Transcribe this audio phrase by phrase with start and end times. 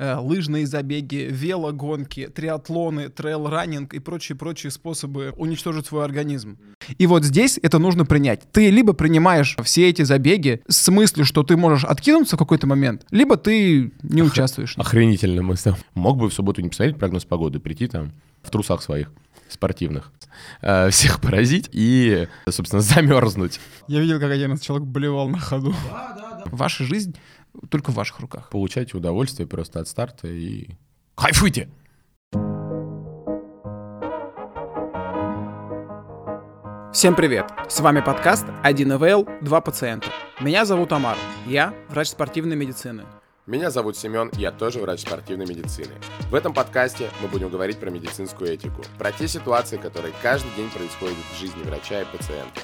[0.00, 6.58] э, лыжные забеги, велогонки, триатлоны, трейл-раннинг и прочие-прочие способы уничтожить свой организм.
[6.96, 8.50] И вот здесь это нужно принять.
[8.50, 13.06] Ты либо принимаешь все эти забеги с мыслью, что ты можешь откинуться в какой-то момент,
[13.10, 14.74] либо ты не участвуешь.
[14.78, 15.74] Охренительно мысль.
[15.94, 18.12] Мог бы в субботу не посмотреть прогноз погоды, прийти там
[18.42, 19.12] в трусах своих
[19.48, 20.12] спортивных,
[20.62, 23.60] э, всех поразить и, собственно, замерзнуть.
[23.86, 25.74] Я видел, как один человек блевал на ходу.
[26.46, 27.14] Ваша жизнь
[27.70, 28.50] только в ваших руках.
[28.50, 30.70] Получайте удовольствие просто от старта и
[31.14, 31.68] кайфуйте!
[36.92, 37.46] Всем привет!
[37.68, 40.08] С вами подкаст 1 ИВЛ, 2 пациента.
[40.40, 41.16] Меня зовут Амар,
[41.46, 43.04] я врач спортивной медицины.
[43.46, 45.92] Меня зовут Семен, я тоже врач спортивной медицины.
[46.30, 50.68] В этом подкасте мы будем говорить про медицинскую этику, про те ситуации, которые каждый день
[50.70, 52.60] происходят в жизни врача и пациента.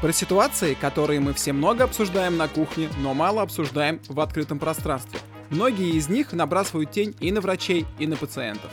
[0.00, 5.18] Про ситуации, которые мы все много обсуждаем на кухне, но мало обсуждаем в открытом пространстве.
[5.50, 8.70] Многие из них набрасывают тень и на врачей, и на пациентов.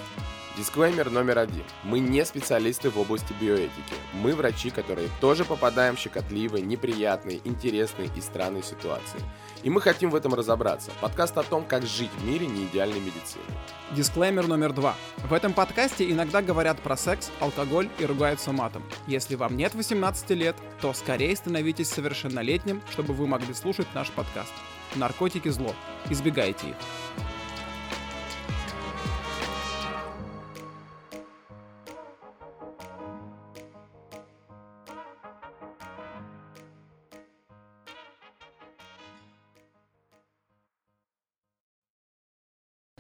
[0.58, 1.66] Дисклеймер номер один.
[1.84, 3.94] Мы не специалисты в области биоэтики.
[4.14, 9.20] Мы врачи, которые тоже попадаем в щекотливые, неприятные, интересные и странные ситуации.
[9.64, 10.92] И мы хотим в этом разобраться.
[11.02, 13.44] Подкаст о том, как жить в мире неидеальной медицины.
[13.92, 14.96] Дисклеймер номер два.
[15.18, 18.84] В этом подкасте иногда говорят про секс, алкоголь и ругаются матом.
[19.08, 24.54] Если вам нет 18 лет, то скорее становитесь совершеннолетним, чтобы вы могли слушать наш подкаст.
[24.96, 25.76] Наркотики зло.
[26.10, 26.76] Избегайте их.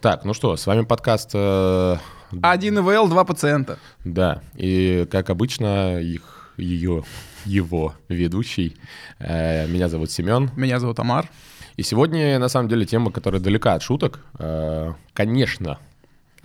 [0.06, 1.31] Так, ну что, с вами подкаст...
[1.34, 1.98] Э,
[2.44, 3.80] Один ИВЛ, два пациента.
[4.03, 7.03] да, и как обычно, их, ее,
[7.44, 8.78] его ведущий.
[9.17, 10.52] Э, меня зовут Семен.
[10.56, 11.28] Меня зовут Амар.
[11.76, 14.20] И сегодня, на самом деле, тема, которая далека от шуток.
[14.38, 15.80] Э, конечно,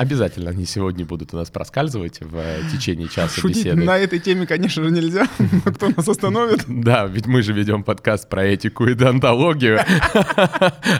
[0.00, 3.84] Обязательно они сегодня будут у нас проскальзывать в э, течение часа Шутить беседы.
[3.84, 5.28] на этой теме, конечно же, нельзя.
[5.38, 6.64] Но Кто нас остановит?
[6.66, 9.78] Да, ведь мы же ведем подкаст про этику и донтологию.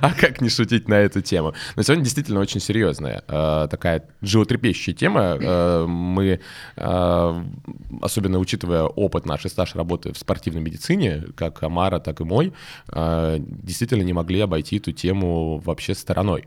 [0.02, 1.54] А как не шутить на эту тему?
[1.76, 5.38] Но сегодня действительно очень серьезная, э, такая животрепещущая тема.
[5.40, 6.40] Э, Мы,
[6.76, 12.52] особенно учитывая опыт наш и стаж работы в спортивной медицине, как Амара, так и мой,
[12.86, 16.44] действительно не могли обойти эту тему вообще стороной.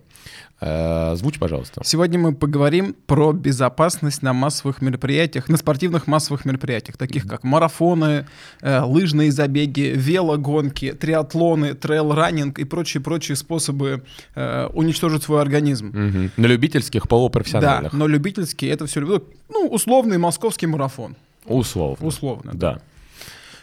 [0.61, 1.81] Э, Озвучь, пожалуйста.
[1.83, 8.27] Сегодня мы поговорим про безопасность на массовых мероприятиях, на спортивных массовых мероприятиях, таких как марафоны,
[8.61, 14.03] э, лыжные забеги, велогонки, триатлоны, трейл-раннинг и прочие-прочие способы
[14.35, 15.87] э, уничтожить свой организм.
[15.87, 16.31] Мгм.
[16.37, 17.91] На любительских, Да, полупрофессиональных.
[17.93, 21.15] но любительские это все, ну, условный московский марафон.
[21.45, 22.07] Условно.
[22.07, 22.51] Условно.
[22.53, 22.79] Да.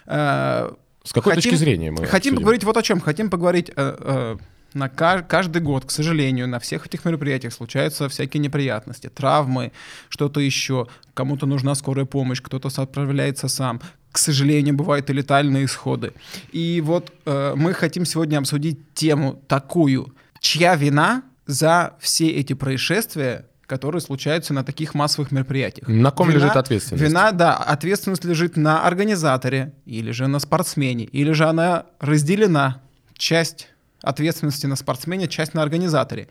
[0.06, 0.70] Э,
[1.02, 2.36] С какой Хотим- точки зрения мы Хотим обсудим?
[2.36, 3.00] поговорить вот о чем.
[3.00, 4.36] Хотим поговорить э, э,
[4.74, 9.72] на ка- каждый год, к сожалению, на всех этих мероприятиях случаются всякие неприятности, травмы,
[10.08, 10.86] что-то еще.
[11.14, 13.80] Кому-то нужна скорая помощь, кто-то отправляется сам.
[14.12, 16.12] К сожалению, бывают и летальные исходы.
[16.52, 20.14] И вот э, мы хотим сегодня обсудить тему такую.
[20.40, 25.86] Чья вина за все эти происшествия, которые случаются на таких массовых мероприятиях?
[25.86, 27.04] На ком Вина- лежит ответственность?
[27.04, 32.80] Вина, да, ответственность лежит на организаторе, или же на спортсмене, или же она разделена.
[33.16, 33.68] Часть
[34.02, 36.28] ответственности на спортсмене, часть на организаторе.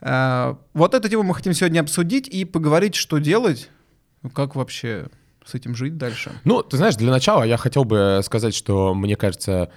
[0.00, 3.70] Э, Вот эту тему мы хотим сегодня обсудить и поговорить, что делать,
[4.22, 5.06] ну, как вообще
[5.44, 6.32] с этим жить дальше.
[6.44, 9.70] Ну, ты знаешь, для начала я хотел бы сказать, что, мне кажется,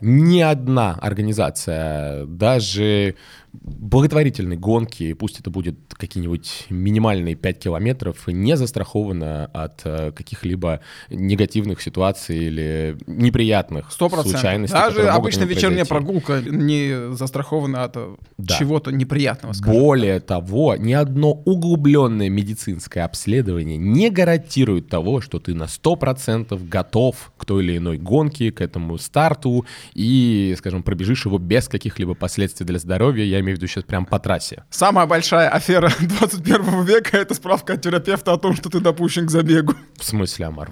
[0.00, 3.14] ни одна организация, даже
[3.52, 11.80] благотворительной гонки, пусть это будет какие-нибудь минимальные 5 километров, не застрахована от э, каких-либо негативных
[11.80, 14.32] ситуаций или неприятных Сто процентов.
[14.40, 14.74] случайностей.
[14.76, 18.56] Даже обычная вечерняя прогулка не застрахована от э, Да.
[18.58, 19.80] чего-то неприятного, скажем.
[19.80, 27.32] Более того, ни одно углубленное медицинское обследование не гарантирует того, что ты на 100% готов
[27.36, 29.64] к той или иной гонке, к этому старту
[29.94, 33.24] и, скажем, пробежишь его без каких-либо последствий для здоровья.
[33.24, 34.64] Я имею в виду сейчас прям по трассе.
[34.70, 39.30] Самая большая афера 21 века— это справка от терапевта о том, что ты допущен к
[39.30, 39.74] забегу.
[39.96, 40.70] В смысле, Амар?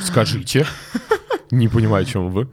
[0.00, 0.66] Скажите.
[1.50, 2.48] Не понимаю, о чем вы.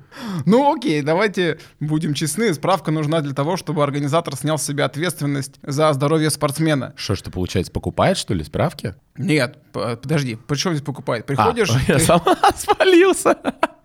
[0.45, 2.53] Ну окей, давайте будем честны.
[2.53, 6.93] Справка нужна для того, чтобы организатор снял с себя ответственность за здоровье спортсмена.
[6.97, 8.95] Что ж ты, получается, покупает, что ли, справки?
[9.17, 11.25] Нет, подожди, при чем здесь покупает?
[11.25, 12.21] Приходишь, А, я ты- сам
[12.57, 13.37] спалился.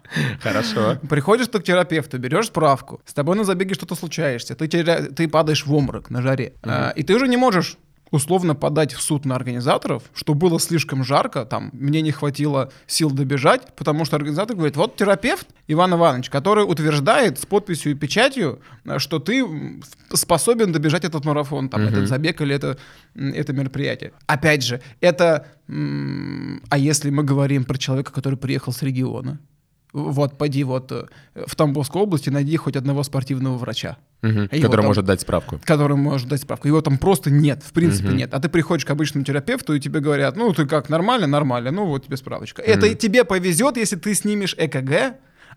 [0.43, 0.99] Хорошо.
[1.09, 5.29] приходишь ты к терапевту, берешь справку, с тобой на забеге что-то случаешься, ты, теря- ты
[5.29, 7.79] падаешь в обморок на жаре, а, и ты уже не можешь
[8.15, 13.11] условно подать в суд на организаторов, что было слишком жарко, там, мне не хватило сил
[13.11, 18.61] добежать, потому что организатор говорит, вот терапевт Иван Иванович, который утверждает с подписью и печатью,
[18.99, 19.45] что ты
[20.13, 22.79] способен добежать этот марафон, там, этот забег или это,
[23.17, 24.13] это мероприятие.
[24.27, 25.49] Опять же, это...
[25.67, 29.41] А если мы говорим про человека, который приехал с региона?
[29.95, 31.07] Вот, пойди вот э,
[31.47, 33.97] в Тамбовской области, найди хоть одного спортивного врача.
[34.23, 35.61] Его Который там- может дать справку.
[35.65, 36.67] который может дать справку.
[36.69, 38.35] Его там просто нет, в принципе нет.
[38.35, 41.27] А ты приходишь к обычному терапевту, и тебе говорят, ну ты как, нормально?
[41.29, 42.61] Нормально, ну вот тебе справочка.
[42.61, 45.15] Это и тебе повезет, если ты снимешь ЭКГ,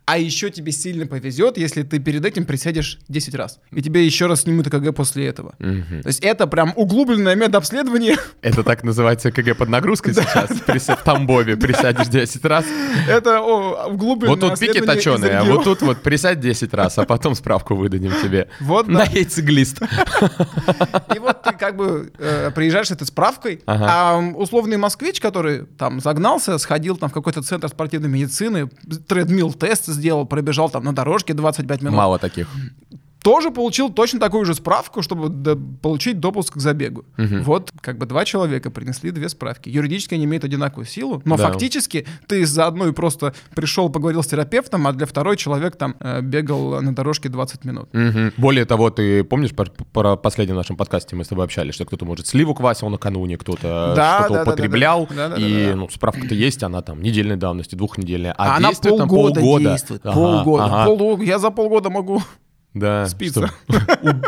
[0.09, 3.59] а еще тебе сильно повезет, если ты перед этим присядешь 10 раз.
[3.71, 5.53] И тебе еще раз снимут ЭКГ после этого.
[5.59, 6.01] Мгм.
[6.01, 8.15] То есть это прям углубленное медобследование.
[8.41, 10.49] Это так называется КГ под нагрузкой сейчас?
[10.65, 12.63] Прися- В Тамбове присядешь 10 раз.
[13.09, 17.35] Это углубленное Вот тут пики точеные, а вот тут вот присядь 10 раз, а потом
[17.35, 18.47] справку выдадим тебе.
[18.61, 19.11] Вот, На да.
[19.11, 19.81] яйцеглист.
[21.15, 25.99] И вот ты как бы э, приезжаешь с этой справкой, а условный москвич, который там
[25.99, 28.69] загнался, сходил там в какой-то центр спортивной медицины,
[29.07, 32.47] тредмил тест сделал, пробежал там на дорожке 25 минут, Мало таких.
[33.27, 37.03] Тоже получил точно такую же справку, чтобы д- получить допуск к забегу.
[37.17, 39.67] Вот как бы два человека принесли две справки.
[39.69, 41.47] Юридически они имеют одинаковую силу, но Да.
[41.49, 46.21] фактически ты за одной просто пришел, поговорил с терапевтом, а для второй человек там э,
[46.21, 47.89] бегал на дорожке 20 минут.
[47.93, 48.31] Мгм.
[48.37, 52.05] Более того, ты помнишь, про, про последнем нашем подкасте мы с тобой общались, что кто-то,
[52.05, 55.15] может, сливу квасил накануне, кто-то Да, что-то да, да, да, употреблял, да.
[55.15, 55.75] Да, да, да, и да.
[55.75, 59.63] ну, справка-то есть, она там недельной давности, двухнедельная, а, А она полгода, полгода.
[59.71, 60.01] действует.
[60.05, 60.63] Ага, полгода.
[60.63, 60.85] ага.
[60.85, 61.23] Полгода.
[61.23, 62.21] Я за полгода могу
[62.79, 63.07] Да,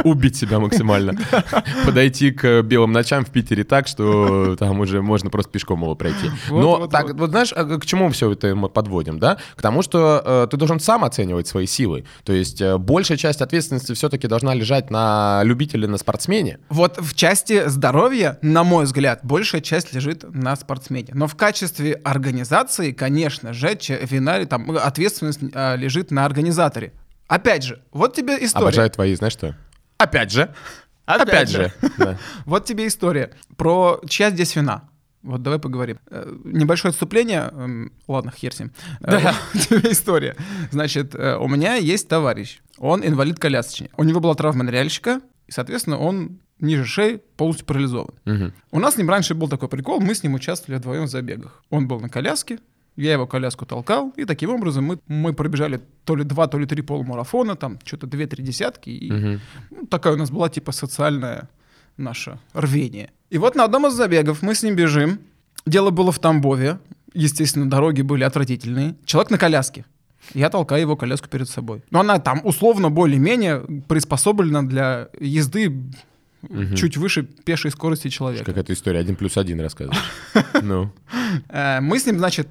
[0.04, 1.14] у- убить себя максимально.
[1.86, 6.30] Подойти к белым ночам в Питере так, что там уже можно просто пешком его пройти.
[6.50, 7.20] Вот, Но вот, так, вот.
[7.20, 9.38] вот знаешь, а к чему все это мы подводим, да?
[9.56, 12.06] К тому, что э, ты должен сам оценивать свои силы.
[12.24, 16.60] То есть э, большая часть ответственности все-таки должна лежать на любителе, на спортсмене.
[16.70, 21.10] Вот в части здоровья, на мой взгляд, большая часть лежит на спортсмене.
[21.14, 23.70] Но в качестве организации, конечно же,
[24.02, 26.94] вина, там, ответственность а, лежит на организаторе.
[27.30, 28.66] Опять же, вот тебе история.
[28.66, 29.56] Обожаю твои, знаешь что?
[29.98, 30.54] Опять же.
[31.06, 31.72] Опять, же.
[31.98, 32.18] Да.
[32.46, 33.32] Вот тебе история.
[33.56, 34.90] Про чья здесь вина?
[35.24, 36.00] Вот давай поговорим.
[36.10, 37.50] Э, Небольшое отступление.
[37.52, 38.72] эм, Ладно, хер с ним.
[39.02, 40.36] Э, вот тебе история.
[40.72, 42.60] Значит, э, у меня есть товарищ.
[42.78, 43.92] Он инвалид-колясочник.
[43.98, 48.14] У него была травма ныряльщика, и, соответственно, он ниже шеи полностью парализован.
[48.26, 48.54] Мгм.
[48.72, 51.64] У нас с ним раньше был такой прикол, мы с ним участвовали вдвоем в забегах.
[51.70, 52.60] Он был на коляске,
[53.00, 56.66] я его коляску толкал, и таким образом мы, мы пробежали то ли два, то ли
[56.66, 59.40] три полумарафона, там что-то две-три десятки, и Мгм.
[59.72, 61.50] ну, такая у нас была типа социальное
[61.98, 63.10] наше рвение.
[63.30, 65.20] И вот на одном из забегов мы с ним бежим,
[65.66, 66.80] дело было в Тамбове,
[67.14, 69.86] естественно, дороги были отвратительные, человек на коляске.
[70.34, 71.82] Я толкаю его коляску перед собой.
[71.92, 75.74] Но она там условно более-менее приспособлена для езды
[76.76, 78.46] чуть выше пешей скорости человека.
[78.46, 80.02] Какая-то история, один плюс один рассказываешь.
[80.62, 80.92] Ну.
[81.50, 82.48] Э, Мы с ним, значит,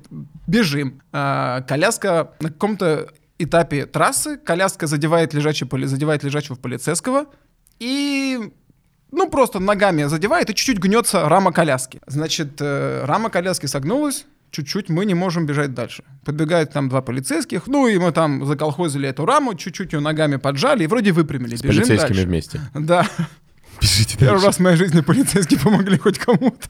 [0.46, 1.00] бежим.
[1.12, 3.08] Э, Коляска на каком-то
[3.38, 7.26] этапе трассы, коляска задевает, лежачий, поли- задевает лежачего полицейского
[7.79, 8.52] и,
[9.12, 12.00] ну, просто ногами задевает и чуть-чуть гнется рама коляски.
[12.06, 16.02] Значит, э, рама коляски согнулась, чуть-чуть мы не можем бежать дальше.
[16.25, 20.84] Подбегают там два полицейских, ну, и мы там заколхозили эту раму, чуть-чуть ее ногами поджали
[20.84, 21.55] и вроде выпрямили.
[21.56, 22.26] С Бежим полицейскими дальше.
[22.29, 22.61] вместе.
[22.75, 23.06] Да.
[23.80, 24.46] Бежите Первый дальше.
[24.46, 26.69] раз в моей жизни полицейские помогли хоть кому-то.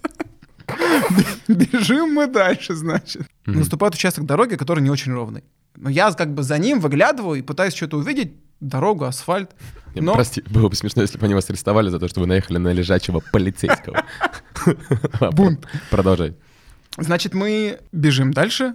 [1.48, 3.22] Бежим мы дальше, значит.
[3.46, 5.44] Наступает участок дороги, который не очень ровный.
[5.76, 8.32] Но я как бы за ним выглядываю и пытаюсь что-то увидеть.
[8.60, 9.52] Дорогу, асфальт.
[9.94, 12.58] Но Прости, было бы смешно, если бы они вас арестовали за то, что вы наехали
[12.58, 14.04] на лежачего полицейского.
[15.32, 15.66] Бунт.
[15.90, 16.36] Продолжай.
[16.96, 18.74] Значит, мы бежим дальше.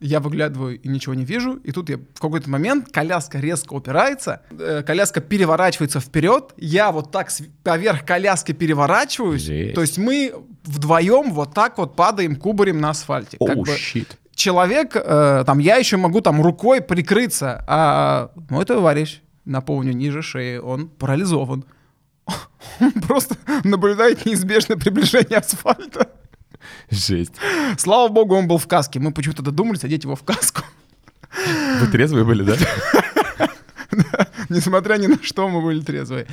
[0.00, 1.56] Я выглядываю и ничего не вижу.
[1.56, 6.54] И тут я в какой-то момент коляска резко упирается, э, коляска переворачивается вперед.
[6.56, 9.42] Я вот так с- поверх коляски переворачиваюсь.
[9.42, 9.74] Жесть.
[9.74, 10.32] То есть мы
[10.64, 13.36] вдвоем вот так вот падаем кубарем на асфальте.
[13.40, 14.16] Оу, бы щит.
[14.34, 20.56] человек, э, там я еще могу там рукой прикрыться, а мой товарищ, напомню, ниже шеи,
[20.56, 21.64] он парализован.
[22.80, 26.08] Он просто наблюдает неизбежное приближение асфальта.
[26.90, 27.34] Жесть.
[27.78, 29.00] Слава богу, он был в каске.
[29.00, 30.62] Мы почему-то додумались одеть его в каску.
[31.80, 32.56] Вы трезвые были, да?
[34.48, 36.26] Несмотря ни на что, мы были трезвые.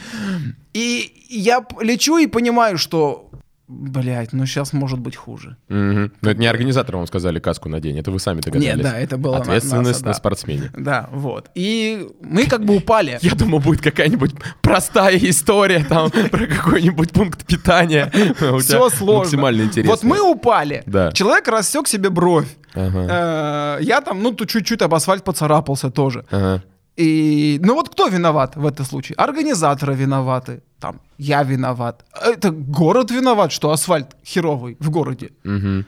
[0.74, 3.27] И я лечу и понимаю, что,
[3.68, 5.58] блядь, ну сейчас может быть хуже.
[5.68, 6.14] Мгм.
[6.22, 8.76] Но это не организаторам вам сказали каску надень, это вы сами догадались.
[8.76, 10.72] Нет, да, это было на- Ответственность нас, на спортсмене.
[10.76, 11.50] Да, вот.
[11.56, 13.18] И мы как бы упали.
[13.22, 14.32] Я думал, будет какая-нибудь
[14.62, 18.12] простая история там про какой-нибудь пункт питания.
[18.60, 19.20] Все сложно.
[19.20, 19.92] Максимально интересно.
[19.92, 20.84] Вот мы упали.
[20.86, 21.12] Да.
[21.12, 22.48] Человек рассек себе бровь.
[22.74, 23.78] Ага.
[23.80, 26.26] Э, Я там, ну, тут чуть-чуть об асфальт поцарапался тоже.
[26.32, 26.64] Ага.
[26.98, 29.16] И, ну вот кто виноват в этом случае?
[29.18, 32.06] Организаторы виноваты, там, я виноват.
[32.12, 35.30] Это город виноват, что асфальт херовый в городе.
[35.44, 35.86] Мгм.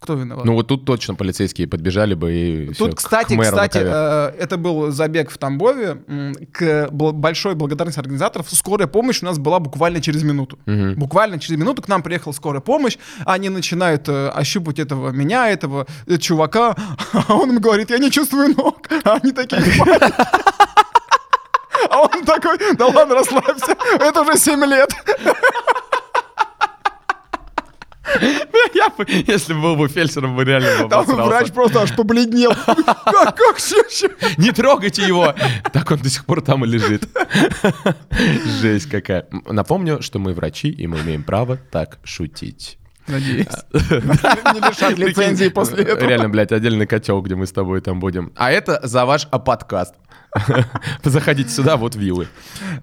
[0.00, 0.44] Кто виноват?
[0.44, 4.56] Ну вот тут точно полицейские подбежали бы и Тут, к- кстати, к кстати, э, это
[4.56, 5.98] был забег в Тамбове.
[6.52, 10.58] К большой благодарности организаторов скорая помощь у нас была буквально через минуту.
[10.66, 10.94] Мгм.
[10.94, 12.96] Буквально через минуту к нам приехала скорая помощь.
[13.26, 16.76] Они начинают э, ощупать этого меня, этого э, чувака,
[17.12, 18.88] а он им говорит: я не чувствую ног.
[19.04, 19.62] А они такие.
[21.90, 24.90] А он такой, да ладно, расслабься, это уже 7 лет.
[28.74, 32.52] Я бы, если бы был бы фельдшером, бы реально бы Там врач просто аж побледнел.
[32.66, 33.58] Как, как.
[34.36, 35.34] Не трогайте его!
[35.72, 37.08] Так он до сих пор там и лежит.
[38.60, 39.26] Жесть какая.
[39.46, 42.78] Напомню, что мы врачи, и мы имеем право так шутить.
[43.08, 43.46] Надеюсь.
[43.72, 46.08] Не лишат лицензии после этого.
[46.08, 48.32] Реально, блядь, отдельный котел, где мы с тобой там будем.
[48.36, 49.94] А это за ваш а, подкаст.
[51.04, 52.28] Заходите сюда, вот виллы.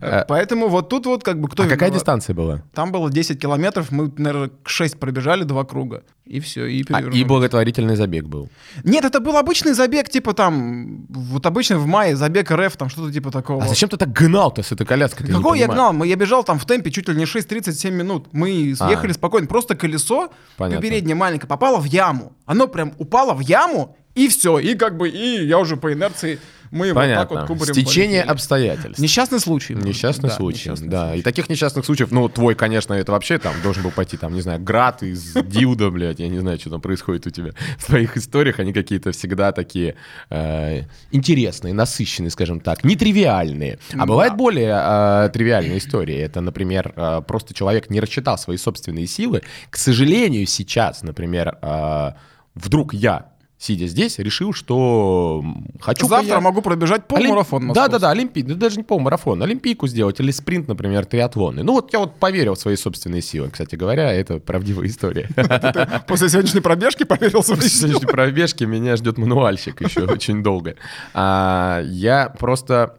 [0.01, 2.63] Э, Поэтому вот тут вот как бы кто А какая дистанция была?
[2.73, 6.03] Там было 10 километров, мы, наверное, к 6 пробежали, два круга.
[6.25, 7.19] И все, и А, перевернулись.
[7.19, 8.49] и благотворительный забег был.
[8.83, 13.13] Нет, это был обычный забег, типа там, вот обычно в мае забег РФ, там что-то
[13.13, 13.63] типа такого.
[13.63, 15.27] А зачем ты так гнал-то с этой коляской?
[15.27, 15.93] Какой я гнал?
[15.93, 18.27] Мы, я бежал там в темпе чуть ли не 6-37 минут.
[18.31, 18.87] Мы А.
[18.87, 19.45] съехали спокойно.
[19.45, 20.14] Просто колесо
[20.57, 20.81] Понятно.
[20.81, 22.33] переднее маленькое попало в яму.
[22.45, 24.59] Оно прям упало в яму, и все.
[24.59, 26.39] И как бы, и я уже по инерции,
[26.71, 27.39] мы вот так Понятно.
[27.39, 28.31] вот кубарем Стечение полетели.
[28.31, 28.99] обстоятельств.
[28.99, 29.73] Несчастный случай.
[29.75, 31.07] Несчастный Да, случай, несчастный да.
[31.07, 31.19] случай.
[31.19, 34.41] И таких несчастных случаев, ну, твой, конечно, это вообще там должен был пойти, там, не
[34.41, 37.51] знаю, град из Дилда, блядь, я не знаю, что там происходит у тебя.
[37.77, 39.95] В твоих историях они какие-то всегда такие
[40.29, 43.79] э, интересные, насыщенные, скажем так, нетривиальные.
[43.93, 44.05] А Да.
[44.05, 46.17] бывают более э, тривиальные истории.
[46.17, 49.41] Это, например, э, просто человек не рассчитал свои собственные силы.
[49.69, 52.11] К сожалению, сейчас, например, э,
[52.55, 53.27] вдруг я,
[53.65, 55.43] сидя здесь, решил, что
[55.81, 57.91] хочу Завтра могу пробежать полмарафон Олимп- московский.
[57.91, 61.63] Да, да, да, олимпий, да даже не полмарафон, олимпийку сделать или спринт, например, триатлонный.
[61.63, 65.29] Ну вот я вот поверил в свои собственные силы, кстати говоря, это правдивая история.
[66.07, 70.75] После сегодняшней пробежки поверил в свои После следующей пробежки меня ждет мануальщик еще очень долго.
[71.13, 72.97] А, Я просто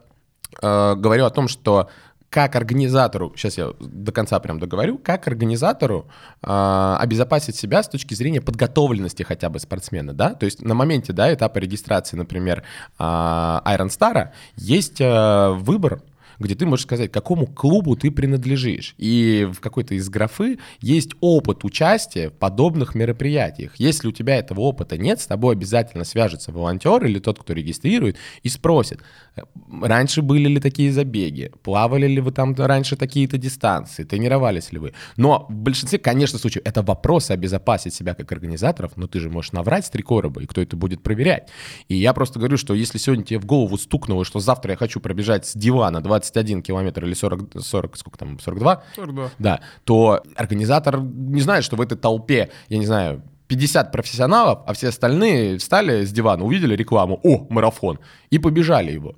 [0.61, 1.89] э, говорю о том, что
[2.29, 6.07] как организатору, сейчас я до конца прям договорю, как организатору
[6.43, 11.13] э, обезопасить себя с точки зрения подготовленности хотя бы спортсмена, да, то есть на моменте,
[11.13, 12.63] да, этапа регистрации, например,
[12.99, 16.01] э, Iron Star есть э, выбор,
[16.39, 18.95] где ты можешь сказать, какому клубу ты принадлежишь.
[18.97, 23.73] И в какой-то из графы есть опыт участия в подобных мероприятиях.
[23.77, 28.17] Если у тебя этого опыта нет, с тобой обязательно свяжется волонтер или тот, кто регистрирует,
[28.43, 29.01] и спросит,
[29.35, 29.41] «Э,
[29.81, 34.93] раньше были ли такие забеги, плавали ли вы там раньше такие-то дистанции, тренировались ли вы.
[35.15, 39.51] Но в большинстве, конечно, случаев это вопрос обезопасить себя как организаторов, но ты же можешь
[39.51, 41.49] наврать с три короба, и кто это будет проверять.
[41.87, 44.99] И я просто говорю, что если сегодня тебе в голову стукнуло, что завтра я хочу
[44.99, 46.01] пробежать с дивана
[46.31, 49.29] 21 километр или 40, 40 сколько там, 42, 42.
[49.39, 54.73] да, то организатор не знает, что в этой толпе, я не знаю, 50 профессионалов, а
[54.73, 59.15] все остальные встали с дивана, увидели рекламу, о, марафон, и побежали его.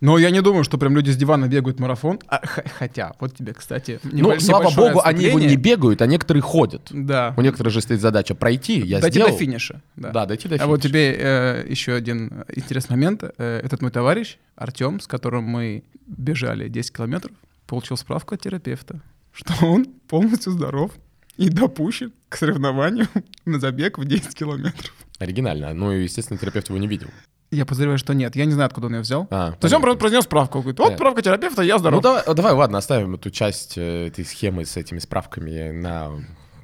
[0.00, 2.18] Но я не думаю, что прям люди с дивана бегают марафон.
[2.28, 2.42] А,
[2.78, 6.82] хотя, вот тебе, кстати, Ну, слава богу, они его не бегают, а некоторые ходят.
[6.90, 7.32] Да.
[7.38, 9.32] У некоторых же стоит задача пройти, я Дойти сделал.
[9.32, 9.80] до финиша.
[9.96, 10.10] Да.
[10.10, 10.88] Да, дойти до А вот финиша.
[10.88, 13.22] тебе э, еще один интересный момент.
[13.38, 17.32] Э, этот мой товарищ, Артем, с которым мы бежали 10 километров,
[17.66, 19.00] получил справку от терапевта,
[19.32, 20.92] что он полностью здоров
[21.36, 23.08] и допущен к соревнованию
[23.44, 24.92] на забег в 10 километров.
[25.18, 25.72] Оригинально.
[25.74, 27.08] Ну, и, естественно, терапевт его не видел.
[27.50, 28.34] Я подозреваю, что нет.
[28.34, 29.28] Я не знаю, откуда он ее взял.
[29.30, 30.58] А, То есть он просто произнес справку.
[30.60, 32.02] Говорит, вот справка терапевта, я Ну, здоров.
[32.02, 36.10] давай, давай, ладно, оставим эту часть э, этой схемы с этими справками на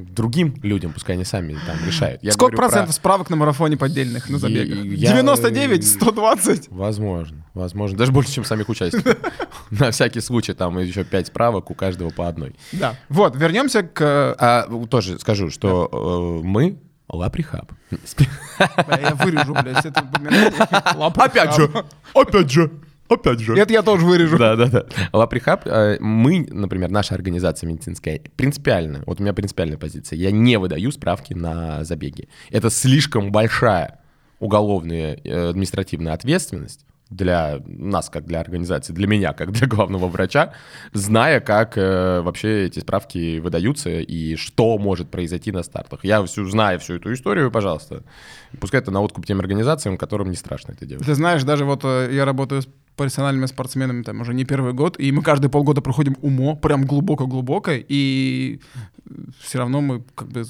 [0.04, 2.22] другим людям, пускай они сами там решают.
[2.22, 4.84] Я Сколько говорю про- процентов справок на марафоне поддельных на забегах?
[4.84, 6.68] я- 99, 120.
[6.70, 7.98] Возможно, возможно.
[7.98, 9.16] Даже больше, чем самих участников.
[9.70, 12.54] На всякий случай там еще пять справок, у каждого по одной.
[12.72, 12.96] Да.
[13.08, 14.34] Вот, вернемся к...
[14.38, 16.78] А тоже скажу, что э, мы
[17.08, 17.72] Лаприхаб.
[17.90, 20.52] Я вырежу, блядь, это упоминание.
[21.16, 21.70] Опять же,
[22.14, 22.70] опять же,
[23.10, 23.56] опять же.
[23.56, 24.38] Это я тоже вырежу.
[24.38, 24.86] Да, да, да.
[25.12, 30.58] Лаприхаб, э, мы, например, наша организация медицинская, принципиально, вот у меня принципиальная позиция, я не
[30.58, 32.28] выдаю справки на забеги.
[32.50, 34.00] Это слишком большая
[34.38, 40.52] уголовная э, административная ответственность для нас, как для организации, для меня, как для главного врача,
[40.92, 46.04] зная, как э, вообще эти справки выдаются и что может произойти на стартах.
[46.04, 48.04] Я всю, знаю всю эту историю, пожалуйста,
[48.60, 51.04] пускай это на откуп тем организациям, которым не страшно это делать.
[51.04, 55.00] Ты знаешь, даже вот э, я работаю с профессиональными спортсменами там уже не первый год,
[55.00, 58.60] и мы каждые полгода проходим УМО, прям глубоко-глубоко, и
[59.40, 60.44] все равно мы как бы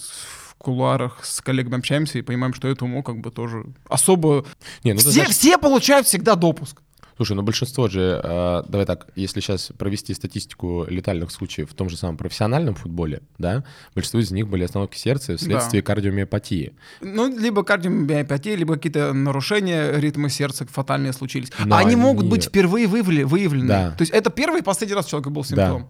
[0.61, 4.45] кулуарах с коллегами общаемся и понимаем, что это УМО как бы тоже особо...
[4.85, 6.83] Не, ну, все, знаешь, все получают всегда допуск.
[7.17, 11.90] Слушай, ну большинство же, э, давай так, если сейчас провести статистику летальных случаев в том
[11.90, 13.62] же самом профессиональном футболе, да,
[13.95, 15.87] большинство из них были остановки сердца вследствие да.
[15.87, 16.73] кардиомиопатии.
[17.02, 21.52] Ну, либо кардиомиопатия, либо какие-то нарушения ритма сердца фатальные случились.
[21.62, 23.69] Но они могут быть впервые выявлены.
[23.69, 23.90] Да.
[23.90, 25.83] То есть это первый и последний раз у человека был симптом.
[25.83, 25.88] Да.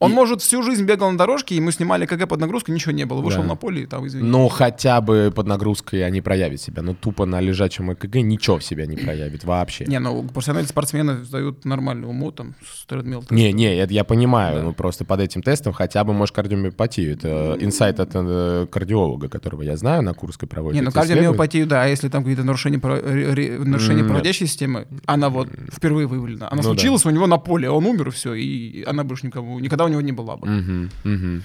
[0.00, 0.14] Он, и...
[0.14, 3.20] может, всю жизнь бегал на дорожке, и мы снимали КГ под нагрузкой, ничего не было.
[3.20, 3.48] Вышел да.
[3.48, 4.30] на поле и там, извините.
[4.30, 6.82] Ну, хотя бы под нагрузкой они проявят себя.
[6.82, 9.86] Но тупо на лежачем ЭКГ ничего в себя не проявит вообще.
[9.86, 13.24] Не, ну, профессиональные спортсмены сдают нормальный уму, там, с тредмил.
[13.30, 14.56] Не, не, это я понимаю.
[14.56, 14.62] Да.
[14.62, 17.12] Ну, просто под этим тестом хотя бы, может, кардиомиопатию.
[17.12, 20.80] Это инсайт от э, кардиолога, которого я знаю, на Курской проводит.
[20.80, 21.82] Не, ну, кардиомиопатию, да.
[21.82, 26.48] А если там какие-то нарушения, нарушения проводящей системы, она вот впервые выявлена.
[26.50, 27.08] Она ну, случилась да.
[27.08, 30.00] у него на поле, он умер, и все, и она больше никому, никогда у него
[30.00, 30.48] не была бы.
[30.48, 31.42] Угу, угу.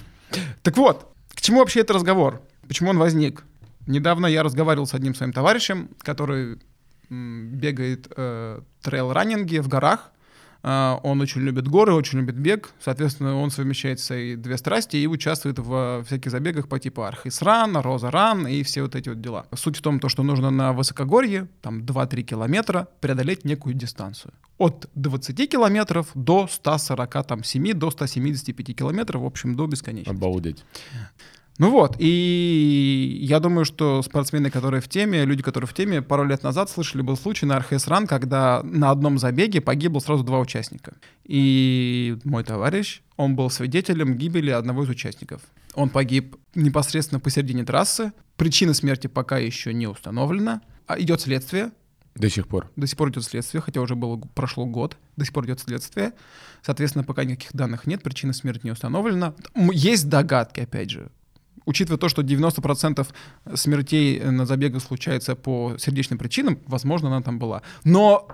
[0.62, 2.42] Так вот, к чему вообще этот разговор?
[2.66, 3.44] Почему он возник?
[3.86, 6.58] Недавно я разговаривал с одним своим товарищем, который
[7.10, 10.10] бегает э, трейл-раннинги в горах.
[10.64, 12.72] Э, он очень любит горы, очень любит бег.
[12.80, 18.48] Соответственно, он совмещает свои две страсти и участвует в всяких забегах по типу Архисран, Роза-ран
[18.48, 19.46] и все вот эти вот дела.
[19.54, 24.88] Суть в том, то, что нужно на высокогорье, там 2-3 километра, преодолеть некую дистанцию от
[24.94, 30.10] 20 километров до 147, до 175 километров, в общем, до бесконечности.
[30.10, 30.64] Обалдеть.
[31.58, 36.24] Ну вот, и я думаю, что спортсмены, которые в теме, люди, которые в теме, пару
[36.24, 40.40] лет назад слышали был случай на РХС Ран, когда на одном забеге погибло сразу два
[40.40, 40.94] участника.
[41.24, 45.42] И мой товарищ, он был свидетелем гибели одного из участников.
[45.74, 48.12] Он погиб непосредственно посередине трассы.
[48.36, 50.60] Причина смерти пока еще не установлена.
[50.86, 51.70] А идет следствие,
[52.14, 52.70] до сих пор.
[52.76, 56.12] До сих пор идет следствие, хотя уже было, прошло год, до сих пор идет следствие.
[56.62, 59.34] Соответственно, пока никаких данных нет, причина смерти не установлена.
[59.72, 61.10] Есть догадки, опять же.
[61.66, 63.06] Учитывая то, что 90%
[63.54, 67.62] смертей на забегах случается по сердечным причинам, возможно, она там была.
[67.84, 68.28] Но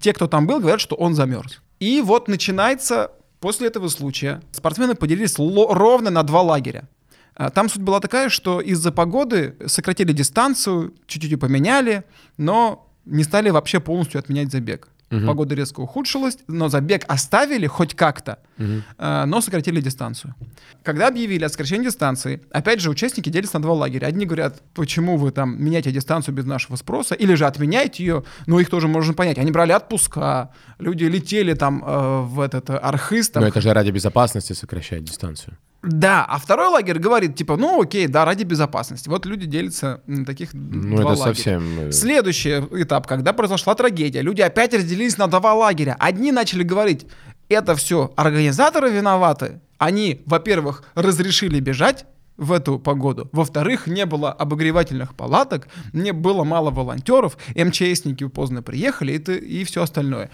[0.00, 1.60] те, кто там был, говорят, что он замерз.
[1.78, 4.42] И вот начинается после этого случая.
[4.52, 6.88] Спортсмены поделились ровно на два лагеря.
[7.34, 12.04] А, там суть была такая, что из-за погоды сократили дистанцию, чуть-чуть поменяли,
[12.36, 14.88] но не стали вообще полностью отменять забег.
[15.10, 15.26] Угу.
[15.26, 18.82] Погода резко ухудшилась, но забег оставили хоть как-то, угу.
[18.96, 20.36] э, но сократили дистанцию.
[20.84, 24.06] Когда объявили о сокращении дистанции, опять же, участники делятся на два лагеря.
[24.06, 28.60] Одни говорят, почему вы там меняете дистанцию без нашего спроса, или же отменяете ее, но
[28.60, 29.38] их тоже можно понять.
[29.38, 33.30] Они брали отпуска, люди летели там э, в этот архиз.
[33.30, 33.42] Там.
[33.42, 35.58] Но это же ради безопасности сокращать дистанцию.
[35.82, 39.08] Да, а второй лагерь говорит, типа, ну окей, да, ради безопасности.
[39.08, 41.34] Вот люди делятся на таких ну, два это лагеря.
[41.34, 41.80] совсем...
[41.80, 42.50] Э, Следующий
[42.82, 45.96] этап, когда произошла трагедия, люди опять разделились на два лагеря.
[45.98, 47.06] Одни начали говорить,
[47.48, 49.60] это все организаторы виноваты.
[49.78, 52.04] Они, во-первых, разрешили бежать,
[52.36, 53.28] в эту погоду.
[53.32, 59.82] Во-вторых, не было обогревательных палаток, не было мало волонтеров, МЧСники поздно приехали и, и все
[59.82, 60.30] остальное.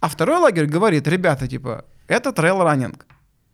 [0.00, 3.06] А второй лагерь говорит, ребята, типа, это трейл-раннинг.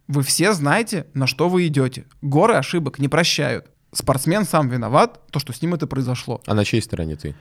[0.06, 2.04] Вы все знаете, на что вы идете.
[2.20, 3.66] Горы ошибок не прощают.
[3.92, 6.42] Спортсмен сам виноват, то, что с ним это произошло.
[6.46, 7.34] А на чьей стороне ты?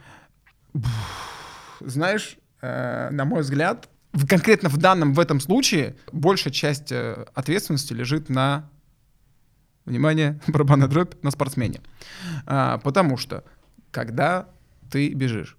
[1.80, 7.26] Знаешь, э, на мой взгляд, в, конкретно в данном, в этом случае, большая часть э,
[7.34, 8.70] ответственности лежит на,
[9.86, 11.82] внимание, барабанная дробь, на спортсмене.
[12.46, 13.44] А, потому что,
[13.92, 14.48] когда
[14.92, 15.58] ты бежишь,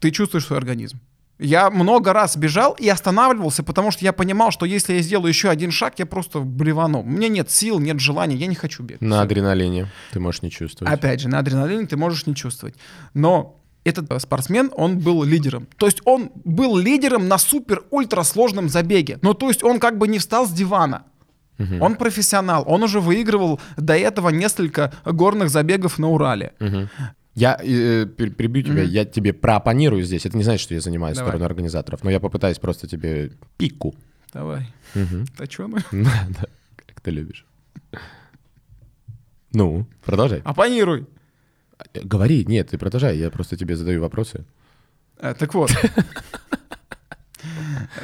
[0.00, 1.00] ты чувствуешь свой организм.
[1.38, 5.48] Я много раз бежал и останавливался, потому что я понимал, что если я сделаю еще
[5.48, 7.00] один шаг, я просто блевану.
[7.00, 9.00] У меня нет сил, нет желания, я не хочу бегать.
[9.00, 10.92] На адреналине ты можешь не чувствовать.
[10.94, 12.76] Опять же, на адреналине ты можешь не чувствовать.
[13.14, 15.66] Но этот спортсмен, он был лидером.
[15.76, 19.18] То есть он был лидером на супер-ультра сложном забеге.
[19.22, 21.04] Ну, то есть он как бы не встал с дивана.
[21.58, 21.84] Угу.
[21.84, 26.52] Он профессионал, он уже выигрывал до этого несколько горных забегов на Урале.
[26.60, 26.88] Угу.
[27.34, 28.88] Я э, перебью тебя, mm-hmm.
[28.88, 30.24] я тебе проопонирую здесь.
[30.24, 31.30] Это не значит, что я занимаюсь Давай.
[31.30, 33.94] стороной организаторов, но я попытаюсь просто тебе пику.
[34.32, 34.72] Давай.
[34.94, 35.26] Угу.
[35.36, 35.82] Точеную?
[35.92, 36.46] Да,
[36.86, 37.44] как ты любишь.
[39.52, 40.40] Ну, продолжай.
[40.44, 41.06] Оппонируй.
[41.92, 44.44] Говори, нет, ты продолжай, я просто тебе задаю вопросы.
[45.18, 45.70] А, так вот.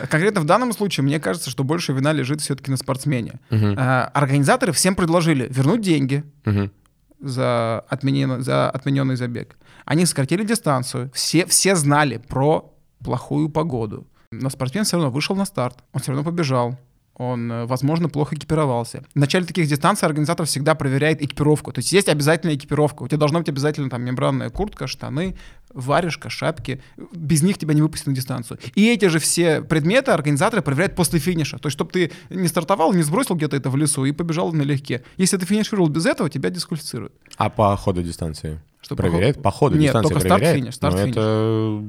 [0.09, 3.41] Конкретно в данном случае, мне кажется, что больше вина лежит все-таки на спортсмене.
[3.51, 3.75] Угу.
[3.77, 6.71] А, организаторы всем предложили вернуть деньги, угу
[7.21, 9.57] за, отменен, за отмененный забег.
[9.85, 11.11] Они сократили дистанцию.
[11.13, 12.73] Все, все знали про
[13.05, 14.07] плохую погоду.
[14.33, 15.79] Но спортсмен все равно вышел на старт.
[15.93, 16.79] Он все равно побежал
[17.21, 19.05] он, э, возможно, плохо экипировался.
[19.15, 21.71] В начале таких дистанций организатор всегда проверяет экипировку.
[21.71, 23.03] То есть есть обязательная экипировка.
[23.03, 25.37] У тебя должна быть обязательно там мембранная куртка, штаны,
[25.69, 26.83] варежка, шапки.
[27.13, 28.59] Без них тебя не выпустят на дистанцию.
[28.75, 31.59] И эти же все предметы организаторы проверяют после финиша.
[31.59, 35.03] То есть, чтобы ты не стартовал, не сбросил где-то это в лесу и побежал налегке.
[35.19, 37.13] Если ты финишировал без этого, тебя дисквалифицируют.
[37.37, 38.61] А по ходу дистанции?
[38.91, 39.41] Что проверяет?
[39.41, 40.41] По ходу Нет, только проверяет?
[40.41, 40.67] старт-финиш.
[40.67, 41.13] Ну, Старт-финиш.
[41.13, 41.85] это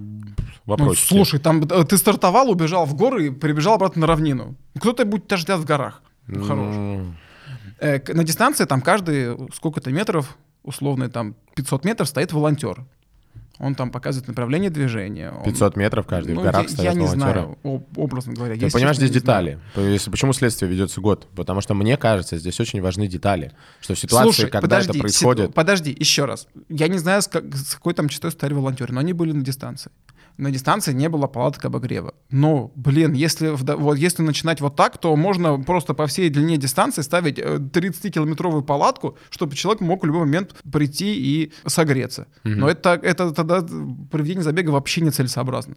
[0.68, 0.88] вопрос.
[0.88, 4.56] Ну, слушай, там э, ты стартовал, убежал в горы и прибежал обратно на равнину.
[4.80, 6.04] Кто-то будет тебя ждать в горах.
[6.28, 6.76] Хорош.
[7.80, 12.86] Э, на дистанции там каждый сколько-то метров, условно там 500 метров, стоит волонтер.
[13.60, 15.30] Он там показывает направление движения.
[15.32, 17.32] он- 500 метров каждый Ну, в горах я, стоят я не волонтеры.
[17.32, 18.56] знаю, об- образно говоря.
[18.56, 19.22] Ты Я, понимаешь, здесь знаю.
[19.22, 19.60] детали.
[19.76, 21.28] То есть Почему следствие ведется год?
[21.36, 23.52] Потому что мне кажется, здесь очень важны детали.
[23.82, 25.54] Что в ситуации, Слушай, когда подожди, это си- происходит...
[25.54, 26.48] подожди, еще раз.
[26.70, 29.44] Я не знаю, с, как- с какой там частотой стояли волонтеры, но они были на
[29.44, 29.92] дистанции.
[30.38, 32.14] На дистанции не было палаток обогрева.
[32.30, 37.02] Но, блин, если, вот, если начинать вот так, то можно просто по всей длине дистанции
[37.02, 42.28] ставить э, 30-километровую палатку, чтобы человек мог в любой момент прийти и согреться.
[42.44, 43.66] Но это, это тогда
[44.10, 45.76] проведение забега вообще нецелесообразно.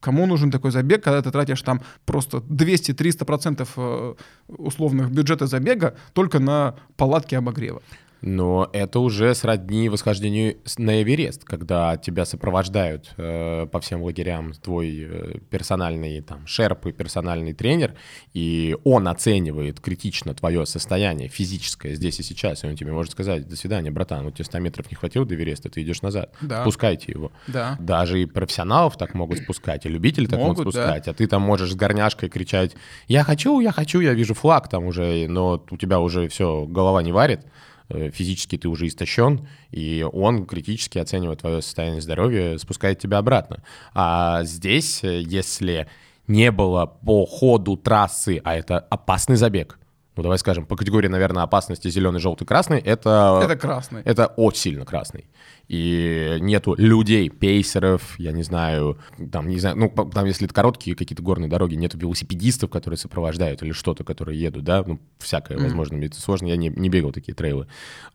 [0.00, 4.14] Кому нужен такой забег, когда ты тратишь там просто 200-300% э,
[4.46, 7.82] условных бюджета забега только на палатки обогрева?
[8.20, 15.06] Но это уже сродни восхождению на Эверест, когда тебя сопровождают э, по всем лагерям твой
[15.08, 17.94] э, персональный там шерп и персональный тренер,
[18.34, 23.46] и он оценивает критично твое состояние физическое здесь и сейчас, и он тебе может сказать,
[23.48, 26.62] до свидания, братан, вот тебе 100 метров не хватило до Эвереста, ты идешь назад, Да.
[26.62, 27.30] спускайте его.
[27.46, 27.76] Да.
[27.78, 30.80] Даже и профессионалов так могут спускать, и любители так могут, Могут, да.
[30.82, 31.08] спускать.
[31.08, 32.74] А ты там можешь с горняшкой кричать
[33.06, 37.02] «Я хочу, я хочу, я вижу флаг там уже», но у тебя уже все, голова
[37.02, 37.40] не варит,
[37.88, 43.62] физически ты уже истощен, и он критически оценивает твое состояние здоровья, спускает тебя обратно.
[43.94, 45.88] А здесь, э, если
[46.26, 49.78] не было по ходу трассы, а это опасный забег,
[50.16, 53.40] ну давай скажем, по категории, наверное, опасности зеленый, желтый, красный, это...
[53.42, 54.02] Это красный.
[54.04, 55.26] Это очень сильно красный.
[55.68, 58.98] И нету людей, пейсеров, я не знаю,
[59.30, 63.62] там, не знаю, ну, там, если это короткие какие-то горные дороги, нету велосипедистов, которые сопровождают
[63.62, 67.12] или что-то, которые едут, да, ну, всякое, возможно, мне это сложно, я не, не бегал
[67.12, 67.66] такие трейлы.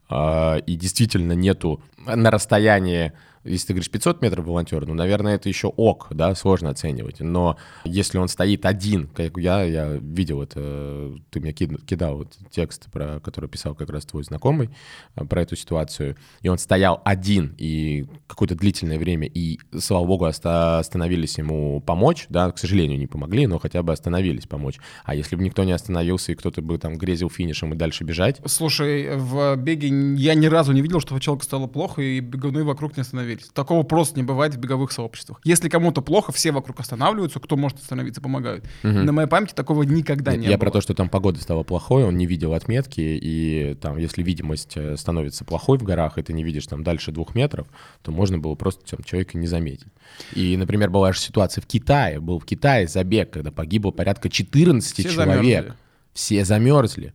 [0.10, 3.14] А, и действительно нету на расстоянии
[3.44, 7.20] если ты говоришь 500 метров волонтер, ну, наверное, это еще ок, да, сложно оценивать.
[7.20, 12.38] Но если он стоит один, как я, я видел это, ты мне кид- кидал вот
[12.52, 14.70] текст, про который писал как раз твой знакомый,
[15.16, 20.26] э, про эту ситуацию, и он стоял один и какое-то длительное время, и, слава богу,
[20.26, 24.78] оста- остановились ему помочь, да, к сожалению, не помогли, но хотя бы остановились помочь.
[25.06, 28.40] А если бы никто не остановился, и кто-то бы там грезил финишем и дальше бежать,
[28.46, 32.64] Слушай, в беге я ни разу не видел, что у человека стало плохо, и бегуны
[32.64, 33.33] вокруг не остановились.
[33.54, 35.40] Такого просто не бывает в беговых сообществах.
[35.44, 38.66] Если кому-то плохо, все вокруг останавливаются, кто может остановиться, помогают.
[38.84, 40.58] На моей памяти такого никогда не Я было.
[40.62, 44.74] про то, что там погода стала плохой, он не видел отметки, и там, если видимость
[44.76, 47.68] э, становится плохой в горах, и ты не видишь там дальше двух метров,
[48.02, 49.88] то можно было просто там, человека не заметить.
[50.34, 54.94] И, например, была же ситуация в Китае, был в Китае забег, когда погибло порядка 14
[54.94, 55.36] Все человек.
[55.36, 55.74] замерзли.
[56.14, 57.14] Все замерзли.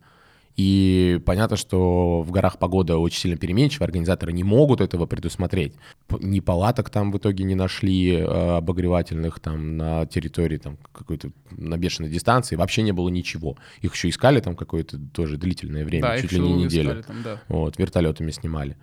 [0.59, 5.73] И понятно, что в горах погода очень сильно переменчивая, организаторы не могут этого предусмотреть.
[6.19, 11.77] Ни палаток там в итоге не нашли э, обогревательных там на территории там какой-то на
[11.77, 13.57] бешеной дистанции, вообще не было ничего.
[13.79, 17.03] Их еще искали там какое-то тоже длительное время, Да, чуть ли не неделю.
[17.03, 17.41] там, да.
[17.47, 18.75] Вот, вертолетами снимали.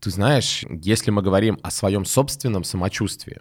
[0.00, 3.40] Ты знаешь, если мы говорим о своем собственном самочувствии,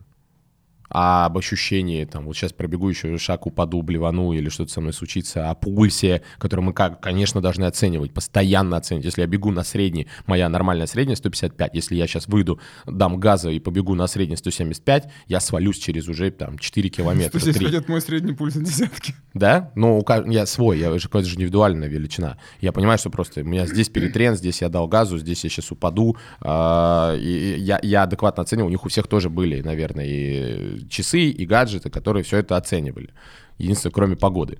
[0.89, 4.93] а об ощущении, там, вот сейчас пробегу еще шаг, упаду, блевану или что-то со мной
[4.93, 9.05] случится, о пульсе, который мы, как, конечно, должны оценивать, постоянно оценивать.
[9.05, 13.49] Если я бегу на средний, моя нормальная средняя 155, если я сейчас выйду, дам газа
[13.49, 17.65] и побегу на средний 175, я свалюсь через уже там 4 километра, Здесь 3.
[17.65, 19.15] ходит мой средний пульс на десятки.
[19.33, 19.71] Да?
[19.75, 22.37] Ну, у я свой, я же какая-то же индивидуальная величина.
[22.61, 25.71] Я понимаю, что просто у меня здесь перетрен, здесь я дал газу, здесь я сейчас
[25.71, 26.17] упаду.
[26.39, 31.29] а, и я, я адекватно оценивал, у них у всех тоже были, наверное, и часы,
[31.29, 33.09] и гаджеты, которые все это оценивали.
[33.57, 34.59] Единственное, кроме погоды.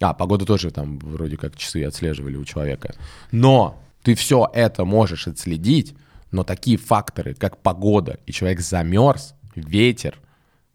[0.00, 2.94] А, погоду тоже там вроде как часы отслеживали у человека.
[3.30, 5.94] Но ты все это можешь отследить,
[6.30, 10.18] но такие факторы, как погода, и человек замерз, ветер,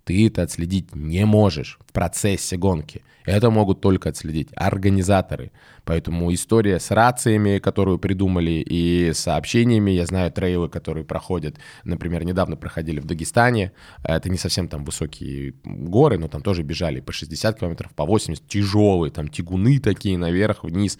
[0.05, 3.01] ты это отследить не можешь процессе гонки.
[3.25, 5.51] Это могут только отследить организаторы.
[5.83, 12.55] Поэтому история с рациями, которую придумали, и сообщениями, я знаю трейлы, которые проходят, например, недавно
[12.55, 13.71] проходили в Дагестане,
[14.03, 18.47] это не совсем там высокие горы, но там тоже бежали по 60 километров, по 80,
[18.47, 20.99] тяжелые, там тягуны такие наверх, вниз,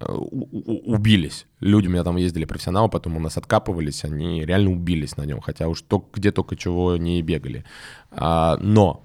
[0.00, 1.46] Э, убились.
[1.60, 5.40] Люди у меня там ездили профессионалы, потом у нас откапывались, они реально убились на нем,
[5.40, 7.64] хотя уж то, где только чего не бегали.
[8.10, 9.02] А, но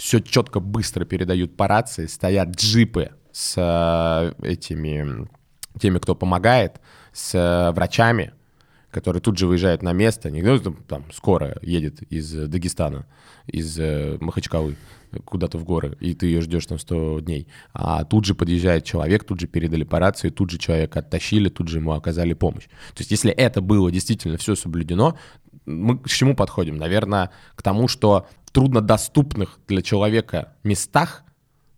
[0.00, 5.28] все четко, быстро передают по рации, стоят джипы с э, этими,
[5.78, 6.80] теми, кто помогает,
[7.12, 8.32] с э, врачами,
[8.90, 13.06] который тут же выезжает на место, не кто там скоро едет из Дагестана,
[13.46, 14.76] из э, Махачкалы
[15.26, 17.48] куда-то в горы, и ты ее ждешь там 100 дней.
[17.74, 21.68] А тут же подъезжает человек, тут же передали по рации, тут же человека оттащили, тут
[21.68, 22.64] же ему оказали помощь.
[22.94, 25.18] То есть если это было действительно все соблюдено,
[25.66, 26.76] мы к чему подходим?
[26.76, 31.24] Наверное, к тому, что труднодоступных для человека местах